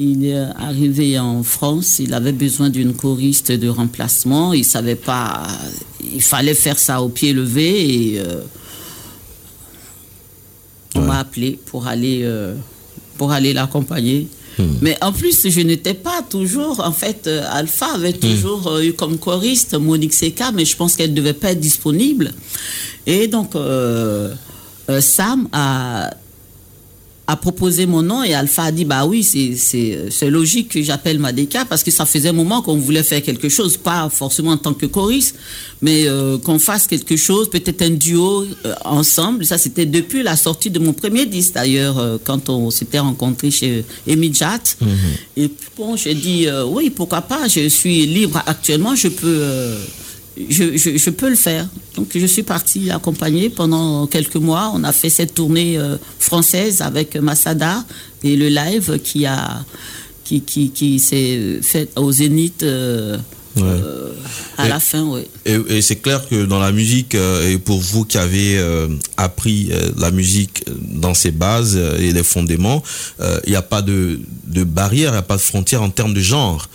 [0.01, 4.53] Il est arrivé en France, il avait besoin d'une choriste de remplacement.
[4.53, 5.48] Il savait pas,
[6.14, 8.40] il fallait faire ça au pied levé et euh,
[10.94, 12.24] on m'a appelé pour aller,
[13.16, 14.29] pour aller l'accompagner.
[14.81, 18.92] Mais en plus, je n'étais pas toujours, en fait, euh, Alpha avait toujours euh, eu
[18.92, 22.33] comme choriste Monique Seka, mais je pense qu'elle ne devait pas être disponible.
[23.07, 24.35] Et donc, euh,
[25.01, 26.11] Sam a,
[27.29, 31.67] a proposé mon nom et Alpha a dit bah oui c'est logique que j'appelle Madeka
[31.67, 34.73] parce que ça faisait un moment qu'on voulait faire quelque chose pas forcément en tant
[34.73, 35.37] que choriste
[35.83, 39.45] mais euh, qu'on fasse quelque chose peut-être un duo euh, ensemble.
[39.45, 43.51] Ça c'était depuis la sortie de mon premier disque d'ailleurs euh, quand on s'était rencontrés
[43.51, 44.77] chez Emijat
[45.37, 49.75] et puis, bon j'ai dit oui pourquoi pas je suis libre actuellement je peux
[50.51, 51.66] je, je, je peux le faire.
[51.96, 54.70] Donc je suis partie accompagner pendant quelques mois.
[54.74, 57.85] On a fait cette tournée euh, française avec Masada
[58.22, 59.64] et le live qui a
[60.24, 63.16] qui, qui, qui s'est fait au Zénith euh,
[63.57, 63.64] Ouais.
[63.64, 64.12] euh,
[64.57, 65.22] à Et- la fin, oui.
[65.44, 68.57] Et, et c'est clair que dans la musique, et pour vous qui avez
[69.16, 72.85] appris la musique dans ses bases et les fondements,
[73.46, 76.14] il n'y a pas de, de barrière, il n'y a pas de frontière en termes
[76.14, 76.68] de genre.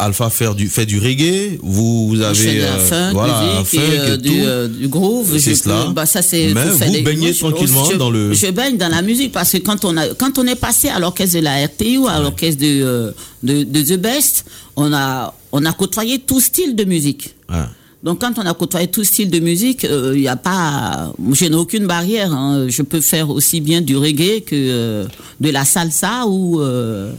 [0.00, 4.14] Alpha fait du, fait du reggae, vous, vous avez euh, funk, voilà, musique funk euh,
[4.14, 4.34] et du, tout.
[4.38, 5.38] euh, du groove.
[5.38, 5.86] C'est cela.
[5.94, 9.32] bah, ça, c'est, Mais vous baignez tranquillement je- dans le- Je baigne dans la musique
[9.32, 12.08] parce que quand on, a, quand on est passé à l'orchestre de la RTI ou
[12.08, 13.10] à l'orchestre de, euh,
[13.42, 17.34] de, de The Best, on a, on a côtoyé tout style de musique.
[17.50, 17.56] Ouais.
[18.02, 21.54] Donc quand on a côtoyé tout style de musique, il n'y a pas, je n'ai
[21.54, 22.32] aucune barrière.
[22.32, 22.64] hein.
[22.68, 25.04] Je peux faire aussi bien du reggae que euh,
[25.38, 27.12] de la salsa ou euh,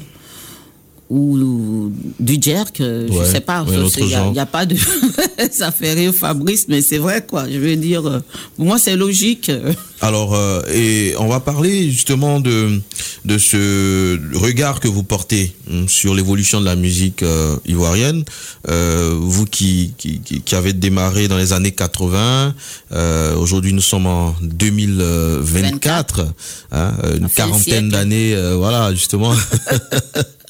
[1.11, 2.79] ou du jerk.
[2.79, 3.65] euh, Ouais, je sais pas.
[3.67, 4.77] Il n'y a, pas de,
[5.51, 7.49] ça fait rire Fabrice, mais c'est vrai quoi.
[7.51, 8.19] Je veux dire, euh,
[8.55, 9.51] pour moi c'est logique.
[10.03, 12.79] Alors, euh, et on va parler justement de,
[13.25, 18.23] de ce regard que vous portez hum, sur l'évolution de la musique euh, ivoirienne.
[18.69, 22.55] Euh, vous qui, qui, qui, avez démarré dans les années 80,
[22.93, 26.25] euh, aujourd'hui nous sommes en 2024,
[26.71, 29.33] hein, une quarantaine d'années, euh, voilà justement.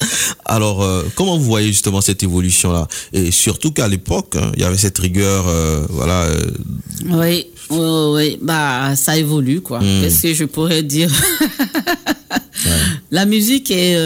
[0.44, 2.88] Alors, euh, comment vous voyez justement cette évolution-là?
[3.12, 6.40] Et surtout qu'à l'époque, hein, il y avait cette rigueur, euh, voilà, euh,
[7.08, 7.78] Oui, oui,
[8.14, 8.38] oui.
[8.42, 9.80] bah ça évolue quoi.
[9.80, 10.02] Mm.
[10.02, 11.10] Qu'est-ce que je pourrais dire?
[13.10, 13.96] La musique est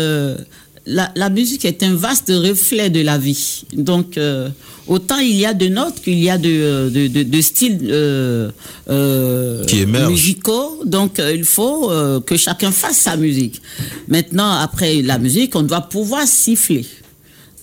[0.87, 3.65] la, la musique est un vaste reflet de la vie.
[3.73, 4.49] Donc euh,
[4.87, 7.79] autant il y a de notes qu'il y a de euh, de, de, de styles
[7.91, 8.51] euh,
[8.89, 10.83] euh, Qui musicaux.
[10.85, 11.91] Donc il faut
[12.25, 13.61] que chacun fasse sa musique.
[14.09, 16.87] Maintenant après la musique, on doit pouvoir siffler.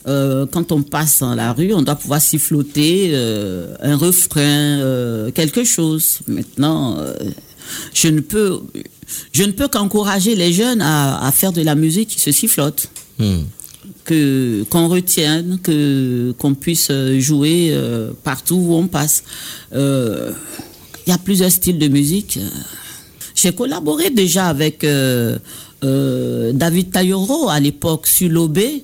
[0.06, 3.16] Quand on passe dans la rue, on doit pouvoir siffloter
[3.82, 6.20] un refrain, quelque chose.
[6.28, 6.98] Maintenant,
[7.94, 8.60] je ne peux,
[9.32, 12.90] je ne peux qu'encourager les jeunes à, à faire de la musique qui se sifflote,
[14.06, 19.24] que qu'on retienne, que qu'on puisse euh, jouer euh, partout où on passe.
[19.74, 20.32] Euh,
[21.06, 22.40] Il y a plusieurs styles de musique.
[23.36, 25.38] J'ai collaboré déjà avec euh,
[25.84, 28.30] euh, David Tayoro à l'époque sur.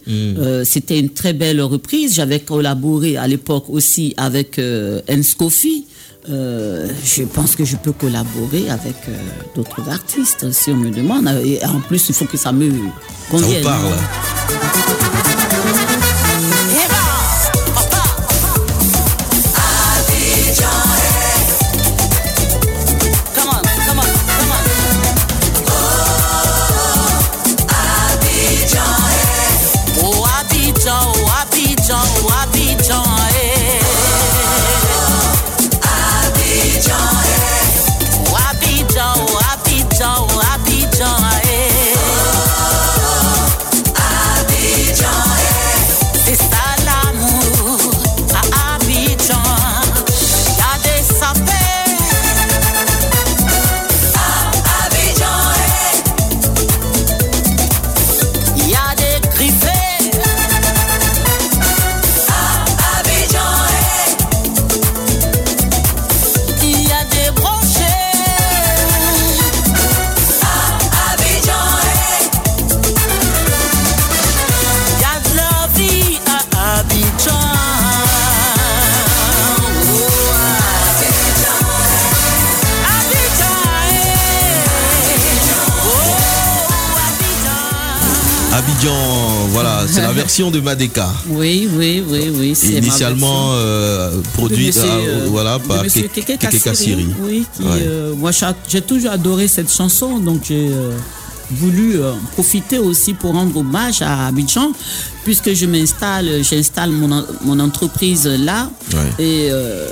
[0.09, 2.15] Euh, C'était une très belle reprise.
[2.15, 5.85] J'avais collaboré à l'époque aussi avec euh, Enskofi.
[6.27, 9.15] Euh, je pense que je peux collaborer avec euh,
[9.55, 11.27] d'autres artistes si on me demande.
[11.45, 12.75] Et en plus, il faut que ça me ça
[13.29, 13.61] convienne.
[13.61, 14.98] vous parle.
[89.51, 91.09] Voilà, c'est la version de Madeka.
[91.27, 92.57] Oui, oui, oui, oui.
[92.77, 97.07] Initialement euh, de produit monsieur, ah, euh, voilà, par Keke Kassiri.
[97.21, 97.69] Oui, qui, Ouais.
[97.81, 98.31] euh, moi
[98.67, 100.91] j'ai- toujours adoré cette chanson, donc j'ai euh,
[101.51, 104.71] voulu euh, profiter aussi pour rendre hommage à Abidjan,
[105.25, 109.23] puisque je m'installe, j'installe mon, en- mon entreprise là, Ouais.
[109.25, 109.87] et euh,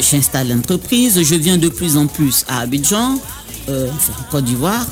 [0.00, 3.18] j'installe l'entreprise, je viens de plus en plus à Abidjan,
[3.68, 4.86] euh, en Côte d'Ivoire.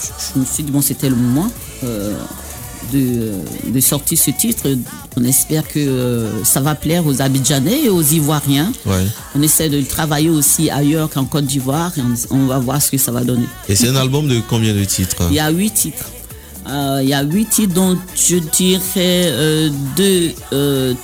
[0.00, 1.50] Je, je me suis dit, bon, c'était le moment.
[1.84, 2.14] euh,
[2.92, 3.32] de,
[3.72, 4.68] de sortir ce titre.
[5.16, 8.72] On espère que euh, ça va plaire aux Abidjanais et aux Ivoiriens.
[8.86, 9.04] Ouais.
[9.34, 12.80] On essaie de le travailler aussi ailleurs qu'en Côte d'Ivoire et on, on va voir
[12.82, 13.46] ce que ça va donner.
[13.68, 15.22] Et c'est un album de combien de titres?
[15.30, 16.10] Il y a huit titres.
[16.66, 18.80] Euh, il y a huit titres dont je dirais
[19.26, 20.30] euh, deux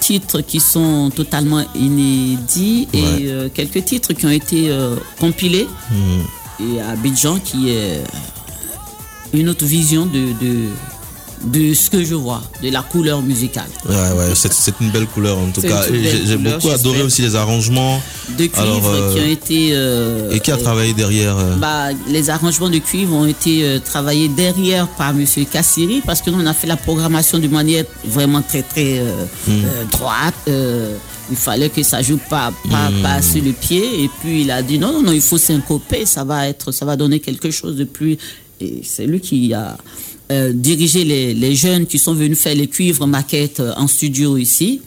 [0.01, 3.01] titres qui sont totalement inédits Ouais.
[3.01, 4.71] et quelques titres qui ont été
[5.19, 5.67] compilés.
[5.91, 6.77] Mhm.
[6.77, 8.03] Et Abidjan qui est
[9.33, 10.65] une autre vision de, de,
[11.45, 13.69] de ce que je vois, de la couleur musicale.
[13.89, 15.83] Ouais, ouais, c'est une belle couleur en tout cas.
[15.91, 18.01] J'ai beaucoup adoré aussi les arrangements.
[18.39, 19.69] De cuivre Alors, euh, qui ont été...
[19.73, 23.79] euh, Et qui a travaillé derrière euh, bah, les arrangements de cuivre ont été euh,
[23.79, 25.25] travaillés derrière par M.
[25.51, 29.25] Kassiri parce que nous, on a fait la programmation de manière vraiment très très euh,
[29.49, 30.35] euh, droite.
[30.49, 30.95] euh,
[31.31, 34.03] il fallait que ça joue pas, pas, pas sur le pied.
[34.05, 36.85] Et puis il a dit non, non, non, il faut syncoper, ça va être, ça
[36.85, 38.19] va donner quelque chose de plus.
[38.61, 39.79] Et c'est lui qui a
[40.31, 44.37] euh, dirigé les, les jeunes qui sont venus faire les cuivres maquettes euh, en studio
[44.37, 44.81] ici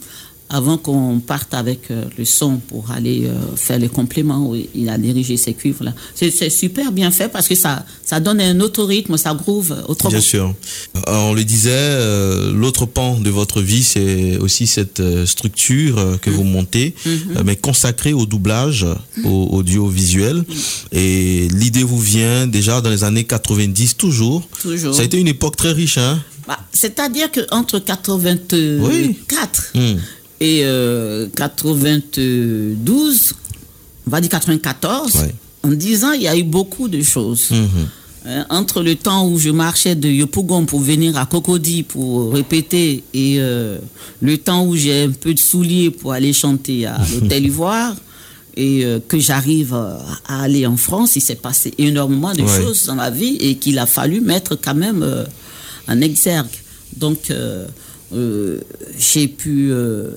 [0.54, 4.88] avant qu'on parte avec euh, le son pour aller euh, faire les compléments, oui, il
[4.88, 5.92] a dirigé ces cuivres-là.
[6.14, 9.74] C'est c'est super bien fait parce que ça, ça donne un autre rythme, ça groove
[9.88, 10.10] autrement.
[10.10, 10.54] Bien sûr.
[10.96, 16.30] Euh, On le disait, euh, l'autre pan de votre vie, c'est aussi cette structure que
[16.30, 17.36] vous montez, Mhm.
[17.36, 18.86] euh, mais consacrée au doublage,
[19.24, 20.44] au audiovisuel.
[20.92, 24.46] Et l'idée vous vient déjà dans les années 90, toujours.
[24.62, 24.94] Toujours.
[24.94, 29.96] Ça a été une époque très riche, hein Bah, C'est-à-dire qu'entre 84 Hmm.
[30.40, 33.32] Et euh, 92,
[34.06, 35.34] on va dire 94, Ouais.
[35.62, 37.50] en 10 ans, il y a eu beaucoup de choses.
[37.50, 37.68] Mhm.
[38.26, 43.04] Hein, entre le temps où je marchais de Yopougon pour venir à Cocody pour répéter
[43.12, 43.76] et euh,
[44.22, 47.94] le temps où j'ai un peu de souliers pour aller chanter à l'Hôtel Ivoire
[48.56, 52.62] et euh, que j'arrive euh, à aller en France, il s'est passé énormément de Ouais.
[52.62, 55.24] choses dans ma vie et qu'il a fallu mettre quand même euh,
[55.86, 56.46] en exergue.
[56.96, 57.30] Donc
[58.14, 58.60] euh,
[58.98, 60.10] j'ai pu, euh,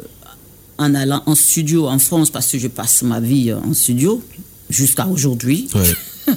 [0.78, 4.22] en allant en studio en France, parce que je passe ma vie euh, en studio
[4.70, 6.34] jusqu'à aujourd'hui, Ouais.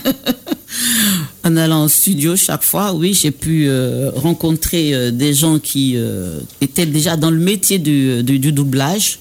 [1.45, 5.97] en allant au studio chaque fois, oui, j'ai pu euh, rencontrer des gens qui
[6.61, 9.19] étaient déjà dans le métier du, du- du doublage.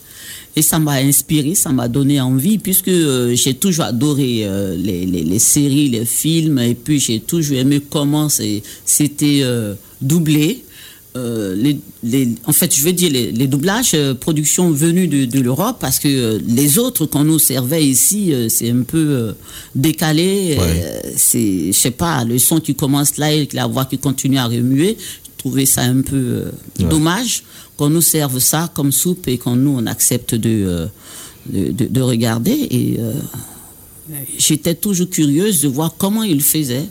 [0.56, 5.06] Et ça m'a inspiré, ça m'a donné envie, puisque euh, j'ai toujours adoré euh, les,
[5.06, 10.64] les- les séries, les films, et puis j'ai toujours aimé comment c'était euh, doublé.
[11.20, 15.26] Euh, les, les- en fait, je veux dire les, les doublages, euh, productions venues de,
[15.26, 18.98] de l'Europe, parce que euh, les autres qu'on nous servait ici, euh, c'est un peu
[19.10, 19.34] euh,
[19.76, 20.56] décalé.
[20.58, 20.84] Ouais.
[20.86, 24.38] euh, c'est, je sais pas, le son qui commence là et la voix qui continue
[24.38, 24.98] à remuer.
[25.00, 26.86] Je trouvais ça un peu euh, Ouais.
[26.90, 27.44] dommage
[27.78, 30.86] qu'on nous serve ça comme soupe et qu'on nous on accepte de, euh,
[31.52, 32.58] de, de- de regarder.
[32.72, 33.14] Et euh,
[34.38, 36.88] j'étais toujours curieuse de voir comment ils faisaient.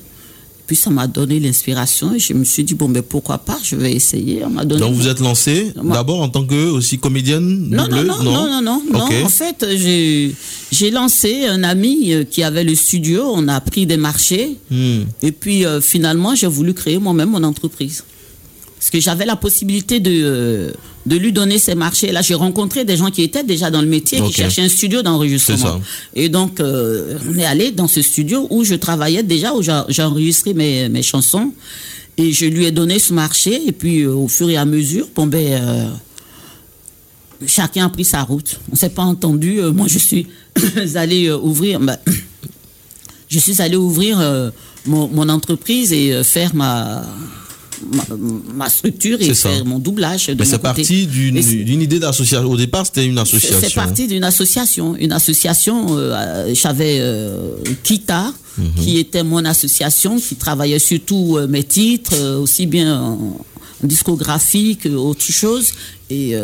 [0.68, 3.74] Puis ça m'a donné l'inspiration et je me suis dit bon ben pourquoi pas, je
[3.74, 4.44] vais essayer.
[4.44, 8.04] On m'a donné Donc vous êtes lancée d'abord en tant que aussi comédienne non, non,
[8.22, 9.24] non, non, non.
[9.24, 10.34] En fait, j'ai,
[10.70, 15.04] j'ai lancé un ami euh, qui avait le studio, on a pris des marchés, Hmm.
[15.22, 18.04] et puis euh, finalement, j'ai voulu créer moi-même mon entreprise.
[18.78, 20.72] Parce que j'avais la possibilité de, euh,
[21.08, 22.12] de lui donner ces marchés.
[22.12, 25.02] Là, j'ai rencontré des gens qui étaient déjà dans le métier, qui cherchaient un studio
[25.02, 25.80] d'enregistrement.
[26.14, 30.02] Et donc, euh, on est allé dans ce studio où je travaillais déjà, où j'ai
[30.02, 31.52] enregistré mes, mes chansons.
[32.18, 33.60] Et je lui ai donné ce marché.
[33.66, 35.88] Et puis, euh, au fur et à mesure, bon, ben, euh,
[37.46, 38.60] chacun a pris sa route.
[38.70, 39.60] On s'est pas entendu.
[39.72, 40.26] Moi, je suis
[40.94, 41.80] allé ouvrir.
[41.80, 41.96] ben,
[43.28, 44.18] je suis allé ouvrir
[44.84, 47.02] mon, mon entreprise et faire ma,
[47.92, 48.04] ma,
[48.54, 50.26] ma structure et faire mon doublage.
[50.26, 52.50] de Mais c'est parti d'une idée d'association.
[52.50, 53.58] Au départ, c'était une association.
[53.60, 54.96] C'est parti d'une association.
[54.96, 58.32] Une association, euh, j'avais euh, Kita,
[58.76, 63.12] qui était mon association, qui travaillait surtout euh, mes titres, aussi bien en,
[63.82, 65.72] en discographie que autre chose.
[66.10, 66.34] Et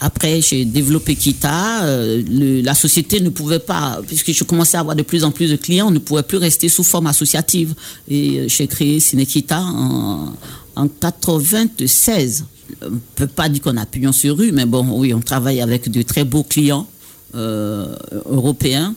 [0.00, 1.84] après, j'ai développé Kita.
[1.84, 5.30] euh, le- la société ne pouvait pas, puisque je commençais à avoir de plus en
[5.30, 7.74] plus de clients, on ne pouvait plus rester sous forme associative.
[8.08, 10.32] Et euh, j'ai créé Cinekita en,
[10.76, 12.44] en 96.
[12.82, 15.60] On ne peut pas dire qu'on a pignon sur rue, mais bon, oui, on travaille
[15.60, 16.86] avec de très beaux clients
[17.34, 17.94] euh,
[18.26, 18.94] européens.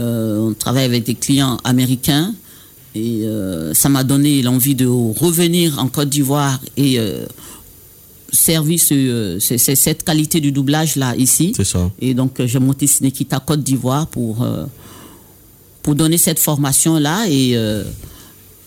[0.00, 2.34] Euh, on travaille avec des clients américains.
[2.96, 7.00] Et euh, ça m'a donné l'envie de revenir en Côte d'Ivoire et
[8.34, 11.52] euh, ce- ce- ce- cette qualité du doublage-là ici.
[11.56, 11.90] C'est ça.
[12.00, 14.64] Et donc, euh, j'ai monté Cinekita Côte d'Ivoire pour, euh,
[15.82, 17.84] pour donner cette formation-là et, euh,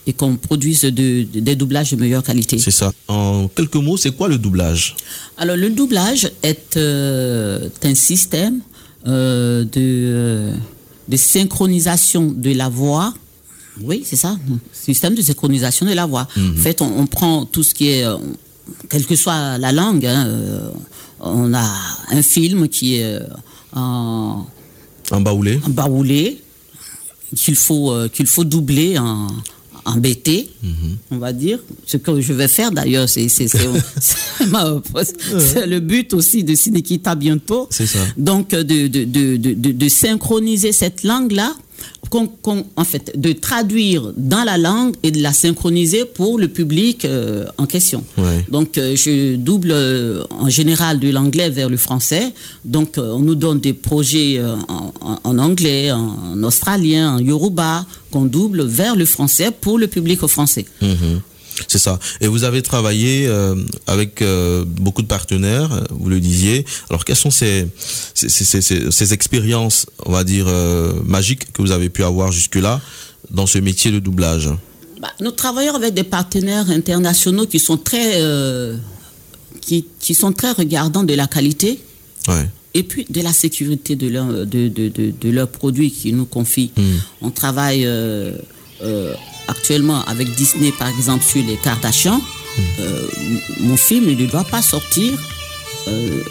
[0.06, 2.58] et qu'on produise de- de- des doublages de meilleure qualité.
[2.58, 2.92] C'est ça.
[3.08, 4.96] En quelques mots, c'est quoi le doublage?
[5.36, 8.60] Alors, le doublage est euh, un système
[9.06, 10.52] euh, de, euh,
[11.08, 13.14] de synchronisation de la voix.
[13.80, 14.36] Oui, c'est ça,
[14.72, 16.26] système de synchronisation de la voix.
[16.36, 18.16] En fait, on, on prend tout ce qui est, euh,
[18.88, 20.70] quelle que soit la langue, hein, euh,
[21.20, 21.68] on a
[22.10, 23.20] un film qui est euh,
[23.74, 24.46] en,
[25.10, 26.40] En baoulé en baoulé,
[27.36, 29.26] qu'il faut, euh, qu'il faut doubler en,
[29.84, 30.48] en BT,
[31.10, 31.58] on va dire.
[31.86, 33.28] Ce que je vais faire d'ailleurs, c'est,
[35.66, 37.66] le but aussi de Cinekita bientôt.
[37.70, 37.98] C'est ça.
[38.16, 41.54] Donc, de, de, de, de, de- de synchroniser cette langue-là,
[42.10, 46.48] qu'on- qu'on- en fait, de traduire dans la langue et de la synchroniser pour le
[46.48, 48.02] public euh, en question.
[48.16, 48.44] Ouais.
[48.50, 52.32] Donc, euh, je double euh, en général de l'anglais vers le français.
[52.64, 54.92] Donc, euh, on nous donne des projets euh, en,
[55.24, 60.26] en- anglais, en, en australien, en yoruba, qu'on double vers le français pour le public
[60.26, 60.64] français.
[60.82, 61.20] Mhm.
[61.66, 61.98] C'est ça.
[62.20, 63.54] Et vous avez travaillé euh,
[63.86, 66.64] avec euh, beaucoup de partenaires, euh, vous le disiez.
[66.90, 67.66] Alors, quelles sont ces,
[68.14, 72.30] ces, ces- ces- ces expériences, on va dire, euh, magiques que vous avez pu avoir
[72.32, 72.80] jusque-là
[73.30, 74.48] dans ce métier de doublage?
[75.00, 78.20] Bah, nous travaillons avec des partenaires internationaux qui sont très,
[79.60, 81.80] qui, qui sont très regardants de la qualité
[82.28, 82.46] Ouais.
[82.74, 86.26] et puis de la sécurité de, leur, de, de, de, de leurs produits qu'ils nous
[86.26, 86.72] confient.
[87.22, 87.86] On travaille
[88.82, 89.14] euh, euh,
[89.48, 92.20] actuellement avec Disney, par exemple, sur les Kardashians.
[92.80, 95.18] Euh, m- mon film ne doit pas sortir
[95.88, 96.22] euh,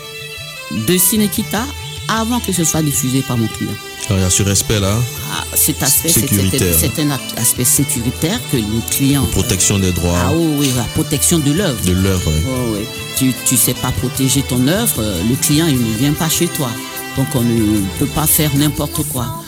[0.88, 1.64] de Cinekita
[2.10, 3.72] avant que ce soit diffusé par mon client.
[4.10, 4.96] Alors, il y a ce respect-là,
[5.34, 6.76] Ah, cet aspect, c'est- Sécuritaire.
[6.80, 9.26] c'est un aspect sécuritaire que les clients.
[9.26, 11.82] protection des droits Ah oui, oui, la protection de l'œuvre.
[11.86, 12.28] de l'œuvre.
[12.32, 12.44] ouais.
[12.48, 12.86] Oh, oui.
[13.18, 16.48] Tu ne sais pas protéger ton œuvre, euh, le client il ne vient pas chez
[16.48, 16.70] toi.
[17.18, 19.44] Donc on ne peut pas faire n'importe quoi.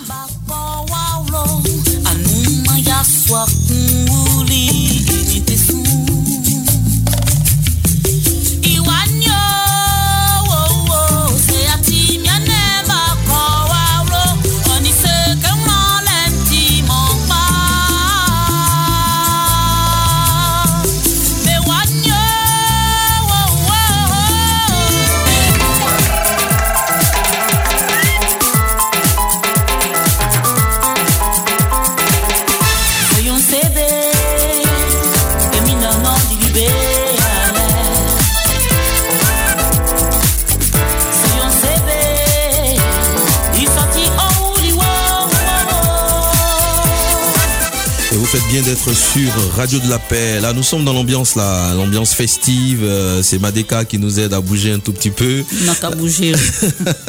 [48.69, 50.39] D'être sur Radio de la Paix.
[50.39, 52.81] Là, nous sommes dans l'ambiance là, l'ambiance festive.
[52.83, 55.43] Euh, c'est Madeka qui nous aide à bouger un tout petit peu.
[55.61, 56.33] On n'a qu'à bouger.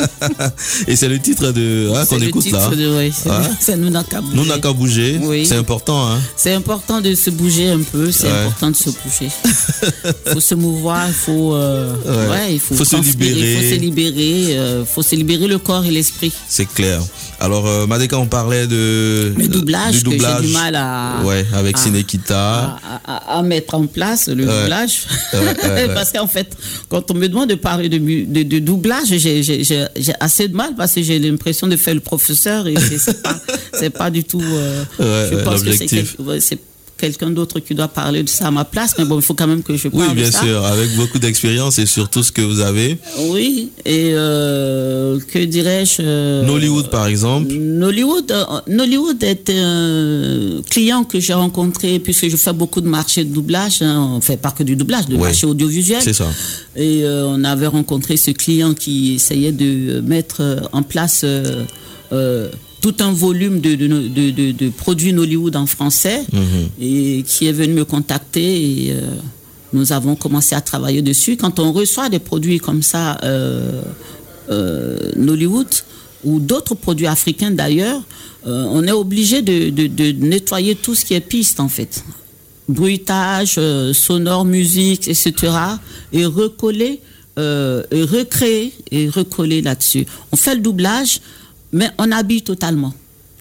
[0.88, 2.74] Et c'est le titre de hein, qu'on écoute titre là.
[2.74, 3.10] de- ouais,
[3.60, 4.36] c'est- nous n'a qu'à bouger.
[4.36, 5.18] Nous n'a qu'à bouger.
[5.22, 5.44] Oui.
[5.44, 6.08] C'est important.
[6.08, 6.18] Hein.
[6.34, 8.32] C'est important de se bouger un peu, c'est Ouais.
[8.46, 9.30] important de se bouger.
[10.26, 12.30] Il faut se mouvoir, il faut, euh, Ouais.
[12.30, 13.52] ouais, il faut, Faut se libérer.
[13.52, 16.32] Il faut se libérer, euh, faut se libérer le corps et l'esprit.
[16.48, 17.02] C'est clair.
[17.38, 20.40] Alors, euh, Madeka, on parlait de Le doublage, du que j'ai doublage.
[20.46, 22.78] du mal à, Ouais, avec à- Cinekita.
[22.82, 24.60] à, à- à mettre en place le Ouais.
[24.62, 25.06] doublage.
[25.32, 25.46] Ouais, ouais,
[25.88, 25.94] ouais.
[25.94, 26.56] parce qu'en fait,
[26.88, 29.86] quand on me demande de parler de, de, de doublage, j'ai-
[30.20, 33.40] assez de mal parce que j'ai l'impression de faire le professeur et c'est- pas,
[33.98, 34.42] pas du tout.
[34.42, 34.84] euh,
[35.30, 35.72] je pense que
[36.40, 36.58] c'est
[37.00, 39.46] quelqu'un d'autre qui doit parler de ça à ma place, mais bon, il faut quand
[39.46, 40.42] même que je Oui, parle de bien ça.
[40.44, 42.98] sûr, avec beaucoup d'expérience et surtout ce que vous avez.
[43.30, 47.52] Oui, et euh, que dirais-je euh, Nollywood, par exemple.
[47.52, 53.24] Nollywood, euh, Nollywood est un client que j'ai rencontré puisque je fais beaucoup de marchés
[53.24, 55.28] de doublage, hein, on fait pas que du doublage, de Ouais.
[55.28, 56.00] marché audiovisuel.
[56.02, 56.28] C'est ça.
[56.76, 60.42] Et euh, on avait rencontré ce client qui essayait de mettre
[60.72, 62.48] en place euh,
[62.80, 66.24] tout un volume de, de, de, produits Nollywood en français
[66.80, 69.00] et qui est venu me contacter et euh,
[69.72, 71.36] nous avons commencé à travailler dessus.
[71.36, 73.82] Quand on reçoit des produits comme ça, euh,
[74.50, 75.68] euh, Nollywood
[76.24, 78.00] ou d'autres produits africains d'ailleurs,
[78.44, 82.04] on est obligé de, nettoyer tout ce qui est piste en fait.
[82.68, 83.58] Bruitage,
[83.92, 85.52] sonore, musique, etc.
[86.12, 87.00] Et recoller,
[87.38, 90.04] euh, et recréer et recoller là-dessus.
[90.32, 91.20] On fait le doublage,
[91.72, 92.92] mais on habille totalement.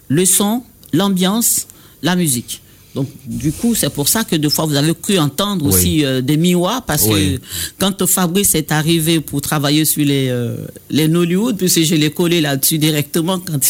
[0.08, 0.62] Le son,
[0.92, 1.66] l'ambiance,
[2.02, 2.60] la musique.
[2.94, 5.72] Donc, du coup, c'est pour ça que deux fois, vous avez cru entendre Oui.
[5.72, 7.38] aussi euh, des miwa, parce Oui.
[7.38, 7.42] que
[7.78, 10.56] quand Fabrice est arrivé pour travailler sur les, euh,
[10.90, 13.60] les Nollywood, puisque je l'ai collé là-dessus directement quand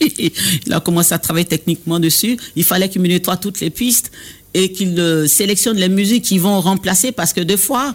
[0.00, 2.38] il a commencé à travailler techniquement dessus.
[2.56, 4.10] Il fallait qu'il me nettoie toutes les pistes
[4.54, 7.94] et qu'il euh, sélectionne les musiques qui vont remplacer parce que des fois,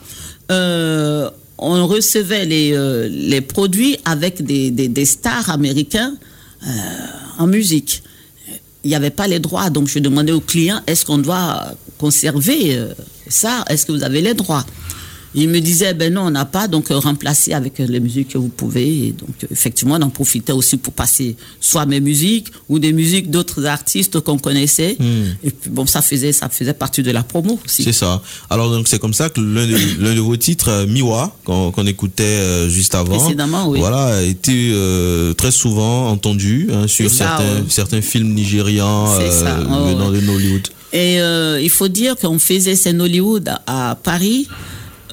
[0.52, 6.14] euh, on recevait les, euh, les produits avec des, des, des stars américains
[6.66, 6.70] euh,
[7.38, 8.04] en musique.
[8.84, 12.76] Il n'y avait pas les droits, donc je demandais au client est-ce qu'on doit conserver
[12.76, 12.94] euh,
[13.28, 13.66] ça?
[13.70, 14.66] Est-ce que vous avez les droits?
[15.36, 18.30] Il me disait, ben non, on n'a pas, donc euh, remplacer avec euh, les musiques
[18.30, 19.08] que vous pouvez.
[19.08, 22.94] Et donc, euh, effectivement, on en profitait aussi pour passer soit mes musiques ou des
[22.94, 24.98] musiques d'autres artistes qu'on connaissait.
[25.44, 27.84] Et puis, bon, ça faisait, ça faisait partie de la promo aussi.
[27.84, 28.22] C'est ça.
[28.50, 33.18] Alors donc c'est comme ça que l'un de, vos titres, Miwa, qu'on écoutait juste avant,
[33.18, 33.80] Précédemment, oui.
[33.80, 37.64] voilà, a été euh, très souvent entendu hein, sur ça, certains, ouais.
[37.70, 39.30] certains films nigérians euh,
[39.70, 40.22] oh, venant ouais.
[40.22, 40.68] de Hollywood.
[40.94, 44.48] Et euh, il faut dire qu'on faisait scène Hollywood à, à Paris.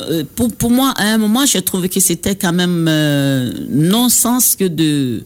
[0.01, 4.57] Euh, pour, pour moi, à un moment, j'ai trouvé que c'était quand même euh, non-sens
[4.57, 5.25] que de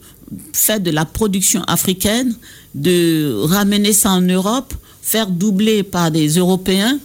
[0.52, 2.34] faire de la production africaine,
[2.74, 6.98] de ramener ça en Europe, faire doubler par des Européens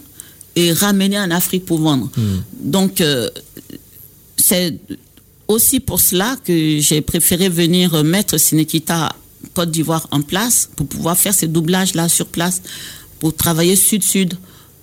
[0.56, 2.10] et ramener en Afrique pour vendre.
[2.60, 3.28] Donc, euh,
[4.36, 4.76] c'est
[5.46, 9.14] aussi pour cela que j'ai préféré venir mettre Sinekita
[9.54, 12.62] Côte d'Ivoire en place pour pouvoir faire ces doublages-là sur place,
[13.20, 14.34] pour travailler sud-sud.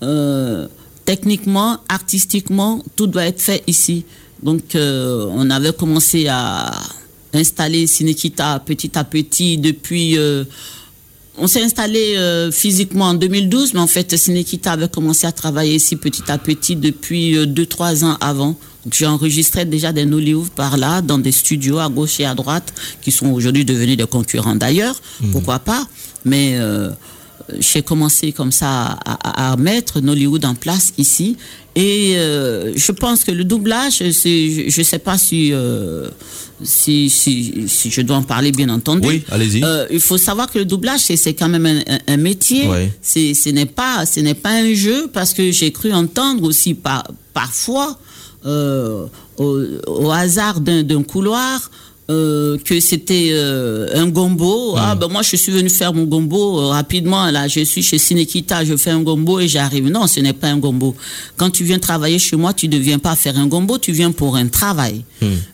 [0.03, 0.67] Euh,
[1.09, 4.05] techniquement, artistiquement, tout doit être fait ici.
[4.43, 6.71] Donc, euh, on avait commencé à
[7.33, 10.19] installer Sinekita petit à petit depuis.
[10.19, 10.43] euh,
[11.35, 15.77] on s'est installé euh, physiquement en 2012, mais en fait, Sinekita avait commencé à travailler
[15.77, 18.55] ici petit à petit depuis 2-3 ans avant.
[18.91, 22.71] J'ai enregistré déjà des Nollywood par là, dans des studios à gauche et à droite,
[23.01, 25.01] qui sont aujourd'hui devenus des concurrents d'ailleurs,
[25.31, 25.87] pourquoi pas.
[26.23, 26.59] Mais
[27.59, 31.37] j'ai commencé comme ça à, à- à mettre Nollywood en place ici.
[31.75, 36.09] Et euh, je pense que le doublage, je ne sais pas si, euh,
[36.63, 39.07] si, si, si je dois en parler, bien entendu.
[39.07, 39.63] Oui, allez-y.
[39.63, 42.67] Euh, il faut savoir que le doublage, c'est, quand même un, un- métier.
[42.67, 42.91] Ouais.
[43.01, 47.97] Ce n'est pas, ce pas un jeu parce que j'ai cru entendre aussi par, parfois
[48.45, 49.07] au,
[49.87, 51.69] au hasard d'un, d'un couloir.
[52.09, 54.75] Euh, que c'était euh, un gombo.
[54.77, 57.29] Ah ben moi je suis venu faire mon gombo euh, rapidement.
[57.29, 59.87] Là je suis chez Sinekita, je fais un gombo et j'arrive.
[59.89, 60.95] Non, ce n'est pas un gombo.
[61.37, 64.11] Quand tu viens travailler chez moi, tu ne viens pas faire un gombo, tu viens
[64.11, 65.03] pour un travail.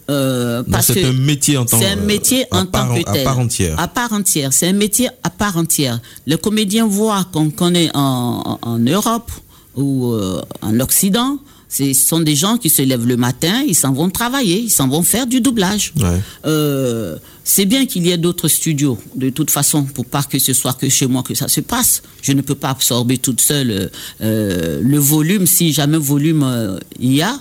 [0.09, 2.87] Euh, Donc, parce c'est que un métier en tant c'est un métier à en part-
[2.89, 3.23] tant que à tel.
[3.23, 3.79] part entière.
[3.79, 4.53] À part entière.
[4.53, 5.99] C'est un métier à part entière.
[6.27, 9.31] Le comédien voit qu'on connaît en, en, en Europe
[9.75, 11.37] ou euh, en Occident.
[11.75, 14.87] Ce sont des gens qui se lèvent le matin, ils s'en vont travailler, ils s'en
[14.87, 15.91] vont faire du doublage.
[15.99, 16.21] Ouais.
[16.45, 20.53] Euh, c'est bien qu'il y ait d'autres studios, de toute façon, pour pas que ce
[20.53, 22.01] soit que chez moi que ça se passe.
[22.21, 23.87] Je ne peux pas absorber toute seule euh,
[24.21, 27.37] euh, le volume, si jamais volume euh, il y a.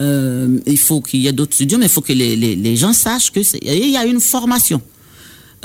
[0.00, 2.92] Il faut qu'il y ait d'autres studios, mais il faut que les, les, les gens
[2.92, 4.82] sachent que il y a une formation.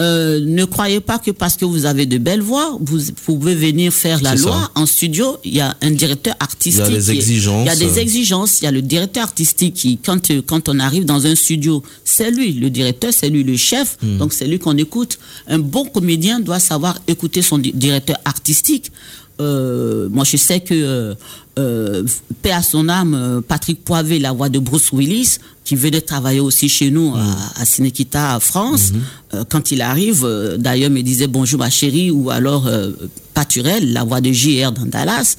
[0.01, 3.93] Euh, ne croyez pas que parce que vous avez de belles voix, vous pouvez venir
[3.93, 4.71] faire la loi ça.
[4.75, 5.37] en studio.
[5.43, 6.83] Il y a un directeur artistique.
[6.87, 7.63] Il y a des exigences.
[7.65, 8.61] Il y a des exigences.
[8.61, 12.31] Il y a le directeur artistique qui, quand, quand on arrive dans un studio, c'est
[12.31, 13.97] lui, le directeur, c'est lui le chef.
[14.01, 14.17] Hmm.
[14.17, 15.19] Donc c'est lui qu'on écoute.
[15.47, 18.91] Un bon comédien doit savoir écouter son di- directeur artistique.
[19.39, 21.15] Euh, moi, je sais que euh,
[21.57, 22.03] euh,
[22.41, 26.67] paix à son âme, Patrick Poivet, la voix de Bruce Willis, qui venait travailler aussi
[26.69, 28.91] chez nous à, à Cinekita, France,
[29.33, 32.91] euh, quand il arrive, euh, d'ailleurs, me disait bonjour ma chérie, ou alors euh,
[33.33, 35.37] Paturel, la voix de JR dans Dallas.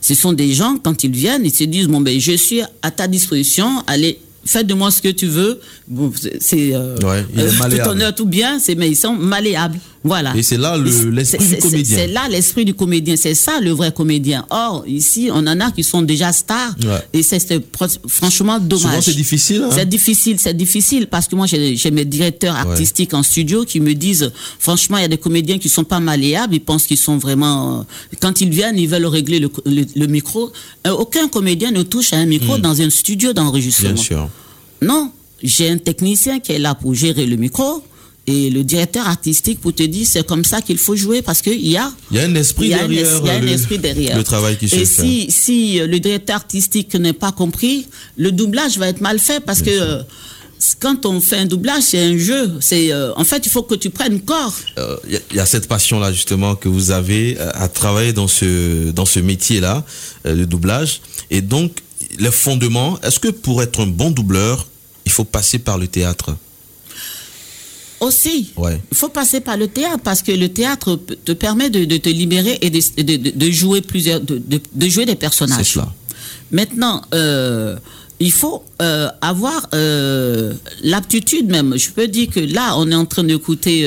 [0.00, 2.90] Ce sont des gens, quand ils viennent, ils se disent bon ben je suis à
[2.90, 4.18] ta disposition, allez.
[4.44, 5.60] Fais de moi ce que tu veux.
[5.86, 6.10] Bon,
[6.40, 7.26] c'est Ouais,
[7.68, 8.58] tout honneur, tout bien.
[8.58, 9.78] C'est mais ils sont malléables.
[10.04, 10.34] Voilà.
[10.36, 11.96] Et c'est là l'esprit du comédien.
[11.96, 13.16] C'est là l'esprit du comédien.
[13.16, 14.46] C'est ça le vrai comédien.
[14.50, 16.74] Or ici, on en a qui sont déjà stars.
[16.84, 17.00] Ouais.
[17.12, 17.60] Et c'est
[18.06, 19.04] franchement dommage.
[19.04, 19.70] C'est difficile, hein.
[19.72, 23.94] C'est difficile, c'est difficile parce que moi j'ai mes directeurs artistiques en studio qui me
[23.94, 27.18] disent franchement il y a des comédiens qui sont pas malléables, ils pensent qu'ils sont
[27.18, 27.82] vraiment euh,
[28.20, 30.52] quand ils viennent ils veulent régler le, le- le micro.
[30.86, 33.90] Euh, aucun comédien ne touche à un micro dans un studio d'enregistrement.
[33.90, 33.94] Hmm.
[33.94, 34.28] Bien sûr.
[34.80, 35.10] Non,
[35.42, 37.82] j'ai un technicien qui est là pour gérer le micro
[38.32, 41.66] et le directeur artistique pour te dire c'est comme ça qu'il faut jouer parce qu'il
[41.66, 43.20] y a Il y a un esprit derrière.
[43.22, 44.16] il y a un le, esprit derrière.
[44.16, 45.02] Le travail qui se Et fait.
[45.02, 49.40] si, si euh, le directeur artistique n'est pas compris, le doublage va être mal fait
[49.48, 50.02] parce que euh,
[50.80, 52.50] quand on fait un doublage, c'est un jeu.
[52.60, 54.56] C'est euh, en fait, il faut que tu prennes corps.
[54.78, 57.68] Euh, Il y, a- il y a cette passion là justement que vous avez à
[57.68, 59.84] travailler dans ce dans ce métier là
[60.24, 61.00] de doublage
[61.30, 61.70] et donc
[62.18, 64.66] les fondements est-ce que pour être un bon doubleur
[65.06, 66.36] il faut passer par le théâtre?
[68.00, 68.80] Aussi, Ouais.
[68.92, 72.08] il faut passer par le théâtre parce que le théâtre te permet de, de te
[72.08, 74.40] libérer et de, de- de- de jouer plusieurs, de,
[74.88, 75.58] jouer des personnages.
[75.66, 75.92] C'est cela.
[76.52, 77.76] Maintenant, euh,
[78.20, 81.76] il faut euh, avoir euh, l'aptitude même.
[81.76, 83.84] Je peux dire que là, on est en train d'écouter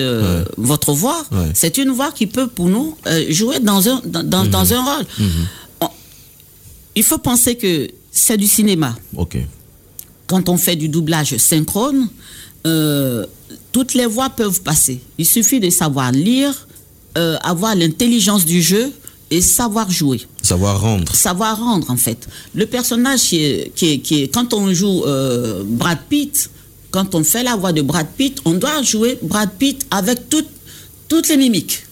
[0.58, 1.24] votre voix.
[1.32, 1.52] Ouais.
[1.54, 2.96] C'est une voix qui peut pour nous
[3.30, 5.06] jouer dans un, dans, dans- dans un rôle.
[5.80, 5.90] On-
[6.96, 8.96] il faut penser que c'est du cinéma.
[9.16, 9.38] Ok.
[10.28, 12.10] Quand on fait du doublage synchrone,
[12.68, 13.26] euh,
[13.72, 15.02] toutes les voix peuvent passer.
[15.18, 16.68] Il suffit de savoir lire,
[17.18, 18.92] euh, avoir l'intelligence du jeu
[19.30, 21.16] et savoir jouer Savoir rendre.
[21.16, 22.28] savoir rendre en fait.
[22.54, 26.50] Le personnage qui est, qui est, qui est- quand on joue euh, Brad Pitt,
[26.92, 30.28] quand on fait la voix de Brad Pitt, on doit jouer Brad Pitt avec
[31.08, 31.84] toutes les mimiques.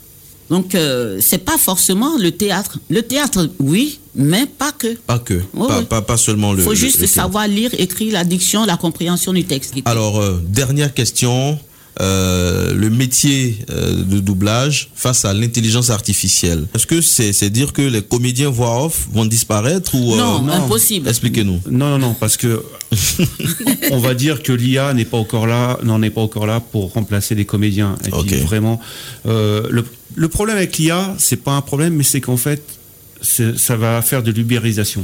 [0.50, 2.80] Donc euh, c'est pas forcément le théâtre.
[2.89, 4.95] Le théâtre, oui, mais pas que.
[4.95, 5.36] Pas que.
[5.56, 6.60] Pas, pas, pas seulement le.
[6.60, 9.76] Il faut le- juste le- savoir lire, écrire, la diction, la compréhension du texte.
[9.86, 11.60] Alors, euh, dernière question.
[12.02, 16.66] Euh, le métier euh, de doublage face à l'intelligence artificielle.
[16.74, 20.54] Est-ce que c'est dire que les comédiens voix off vont disparaître ou euh, non, non?
[20.54, 21.10] impossible.
[21.10, 21.60] Expliquez-nous.
[21.70, 22.64] Non, non, non, parce que
[23.91, 26.93] on va dire que l'IA n'est pas encore là, n'en est pas encore là pour
[26.93, 27.95] remplacer les comédiens.
[28.06, 28.34] Et puis Ok.
[28.45, 28.80] vraiment,
[29.28, 29.84] euh, le,
[30.20, 32.61] le problème avec l'IA, c'est pas un problème, mais c'est qu'en fait,
[33.22, 35.03] ça va faire de l'ubérisation.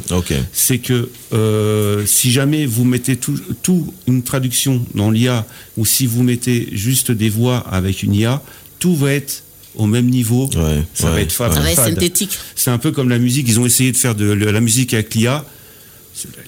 [0.54, 5.46] C'est que euh, si jamais vous mettez tout, tout une traduction dans l'IA,
[5.78, 8.42] ou si vous mettez juste des voix avec une IA,
[8.80, 9.44] tout va être
[9.76, 10.50] au même niveau.
[10.56, 11.94] Ouais, ça ouais, va être fa- Ça va être fade.
[11.94, 12.38] synthétique.
[12.56, 13.48] C'est un peu comme la musique.
[13.50, 15.46] Ils ont essayé de faire de la musique avec l'IA.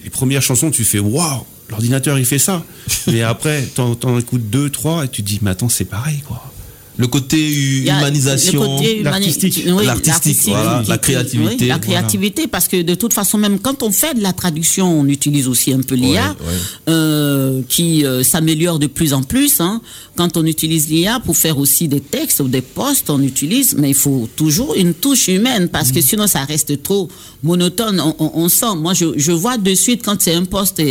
[0.03, 2.63] Les premières chansons, tu fais waouh, l'ordinateur il fait ça.
[3.07, 6.19] Mais après, t'en, t'en écoutes deux, trois et tu te dis, mais attends, c'est pareil
[6.25, 6.41] quoi.
[6.97, 7.37] Le côté
[7.85, 8.79] humanisation.
[9.03, 9.63] l'artistique.
[9.67, 11.79] oui, L'artistique, voilà, la créativité, oui, la voilà.
[11.79, 15.47] créativité, parce que de toute façon, même quand on fait de la traduction, on utilise
[15.47, 16.53] aussi un peu l'IA, Ouais, ouais.
[16.89, 19.61] euh, qui euh, s'améliore de plus en plus.
[19.61, 19.81] hein.
[20.15, 23.89] Quand on utilise l'IA pour faire aussi des textes ou des posts, on utilise, mais
[23.89, 25.93] il faut toujours une touche humaine, parce Mm.
[25.93, 27.07] que sinon ça reste trop
[27.43, 27.99] monotone.
[28.01, 30.81] On, on- on sent, moi je, je vois de suite quand c'est un post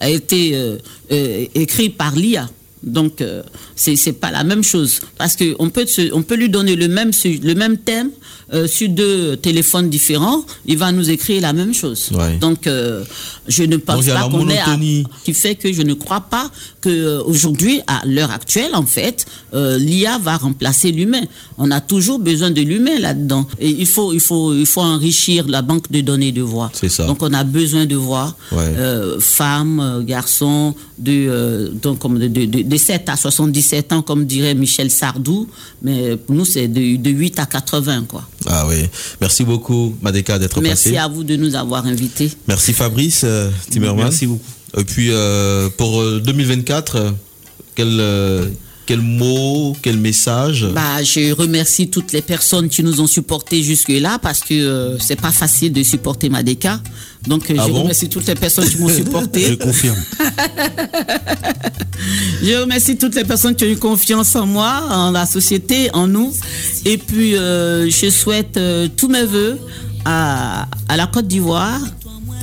[0.00, 0.76] a été euh,
[1.12, 2.48] euh, écrit par l'IA.
[2.84, 3.42] Donc euh,
[3.76, 7.10] c'est pas la même chose parce que on peut on peut lui donner le même
[7.42, 8.10] le même thème
[8.52, 12.10] euh, sur deux téléphones différents, il va nous écrire la même chose.
[12.12, 12.36] Ouais.
[12.36, 13.02] Donc euh,
[13.48, 14.76] je ne pense Donc, pas qu'on est à,
[15.24, 16.50] qui fait que je ne crois pas
[16.82, 19.24] que euh, aujourd'hui à l'heure actuelle en fait
[19.54, 21.22] l'IA va remplacer l'humain.
[21.56, 25.48] On a toujours besoin de l'humain là-dedans et il faut il faut il faut enrichir
[25.48, 26.70] la banque de données de voix.
[26.74, 27.06] C'est ça.
[27.06, 28.74] Donc on a besoin de voix Ouais.
[29.20, 34.54] femmes, garçons, de, donc, comme de, de, de, de 7 à 77 ans, comme dirait
[34.54, 35.48] Michel Sardou,
[35.82, 38.04] mais pour nous, c'est de, de 8 à 80.
[38.08, 38.26] Quoi.
[38.46, 38.86] Ah oui.
[39.20, 40.96] Merci beaucoup, Madeka, d'être Merci passé.
[40.98, 42.30] à vous de nous avoir invités.
[42.48, 44.04] Merci Fabrice euh, Timmerman.
[44.04, 44.44] Merci beaucoup.
[44.76, 47.10] Et puis euh, pour euh, 2024, euh,
[47.76, 48.48] quel, euh,
[48.86, 50.66] quel mot, quel message?
[50.74, 55.20] Bah, je remercie toutes les personnes qui nous ont supportés jusque-là parce que euh, c'est
[55.20, 56.80] pas facile de supporter Madeka.
[57.26, 57.80] Donc, euh, Ah je bon?
[57.82, 59.56] remercie toutes les personnes qui m'ont Je supporté.
[59.58, 59.96] confirme.
[62.42, 66.06] Je remercie toutes les personnes qui ont eu confiance en moi, en la société, en
[66.06, 66.32] nous.
[66.84, 69.58] Et puis, euh, je souhaite euh, tous mes voeux
[70.04, 71.80] à, à la Côte d'Ivoire,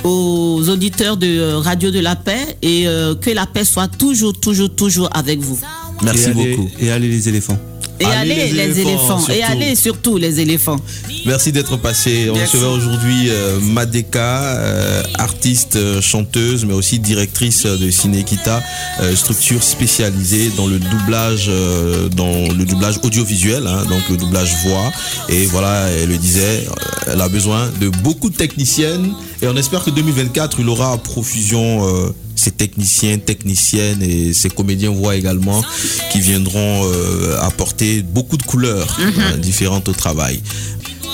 [0.04, 4.74] aux auditeurs de Radio de la Paix et euh, que la paix soit toujours, toujours,
[4.74, 5.60] toujours avec vous.
[6.04, 6.70] Merci et allez- beaucoup.
[6.80, 7.58] Et allez les éléphants.
[8.00, 9.32] Et Allez, allez, les les, éléphants, éléphants.
[9.32, 10.80] Et allez surtout les éléphants.
[11.26, 12.30] Merci d'être passé.
[12.30, 18.64] On recevait aujourd'hui euh, Madeka, euh, artiste, euh, chanteuse, mais aussi directrice de Cinéquita,
[19.02, 21.50] euh, structure spécialisée dans le doublage,
[22.16, 24.92] dans le doublage audiovisuel, hein, donc le doublage voix.
[25.30, 26.66] Et voilà, elle le disait,
[27.08, 29.14] elle a besoin de beaucoup de techniciennes.
[29.44, 34.90] Et on espère que 2024, il aura à profusion ces techniciens, techniciennes et ces comédiens
[34.90, 35.62] voix également
[36.12, 37.38] qui viendront euh,
[37.72, 40.42] apporter beaucoup de couleurs euh, différentes au travail.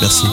[0.01, 0.25] Merci.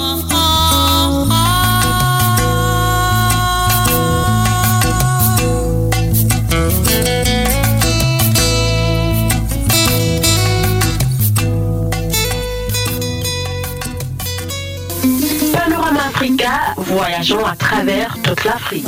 [15.53, 18.87] Panorama Africa, voyageons à travers toute l'Afrique.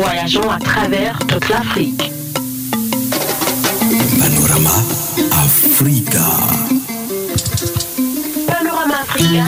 [0.00, 2.10] Voyageons à travers toute l'Afrique.
[4.18, 4.70] Panorama
[5.44, 6.26] Africa.
[8.46, 9.44] Panorama Africa,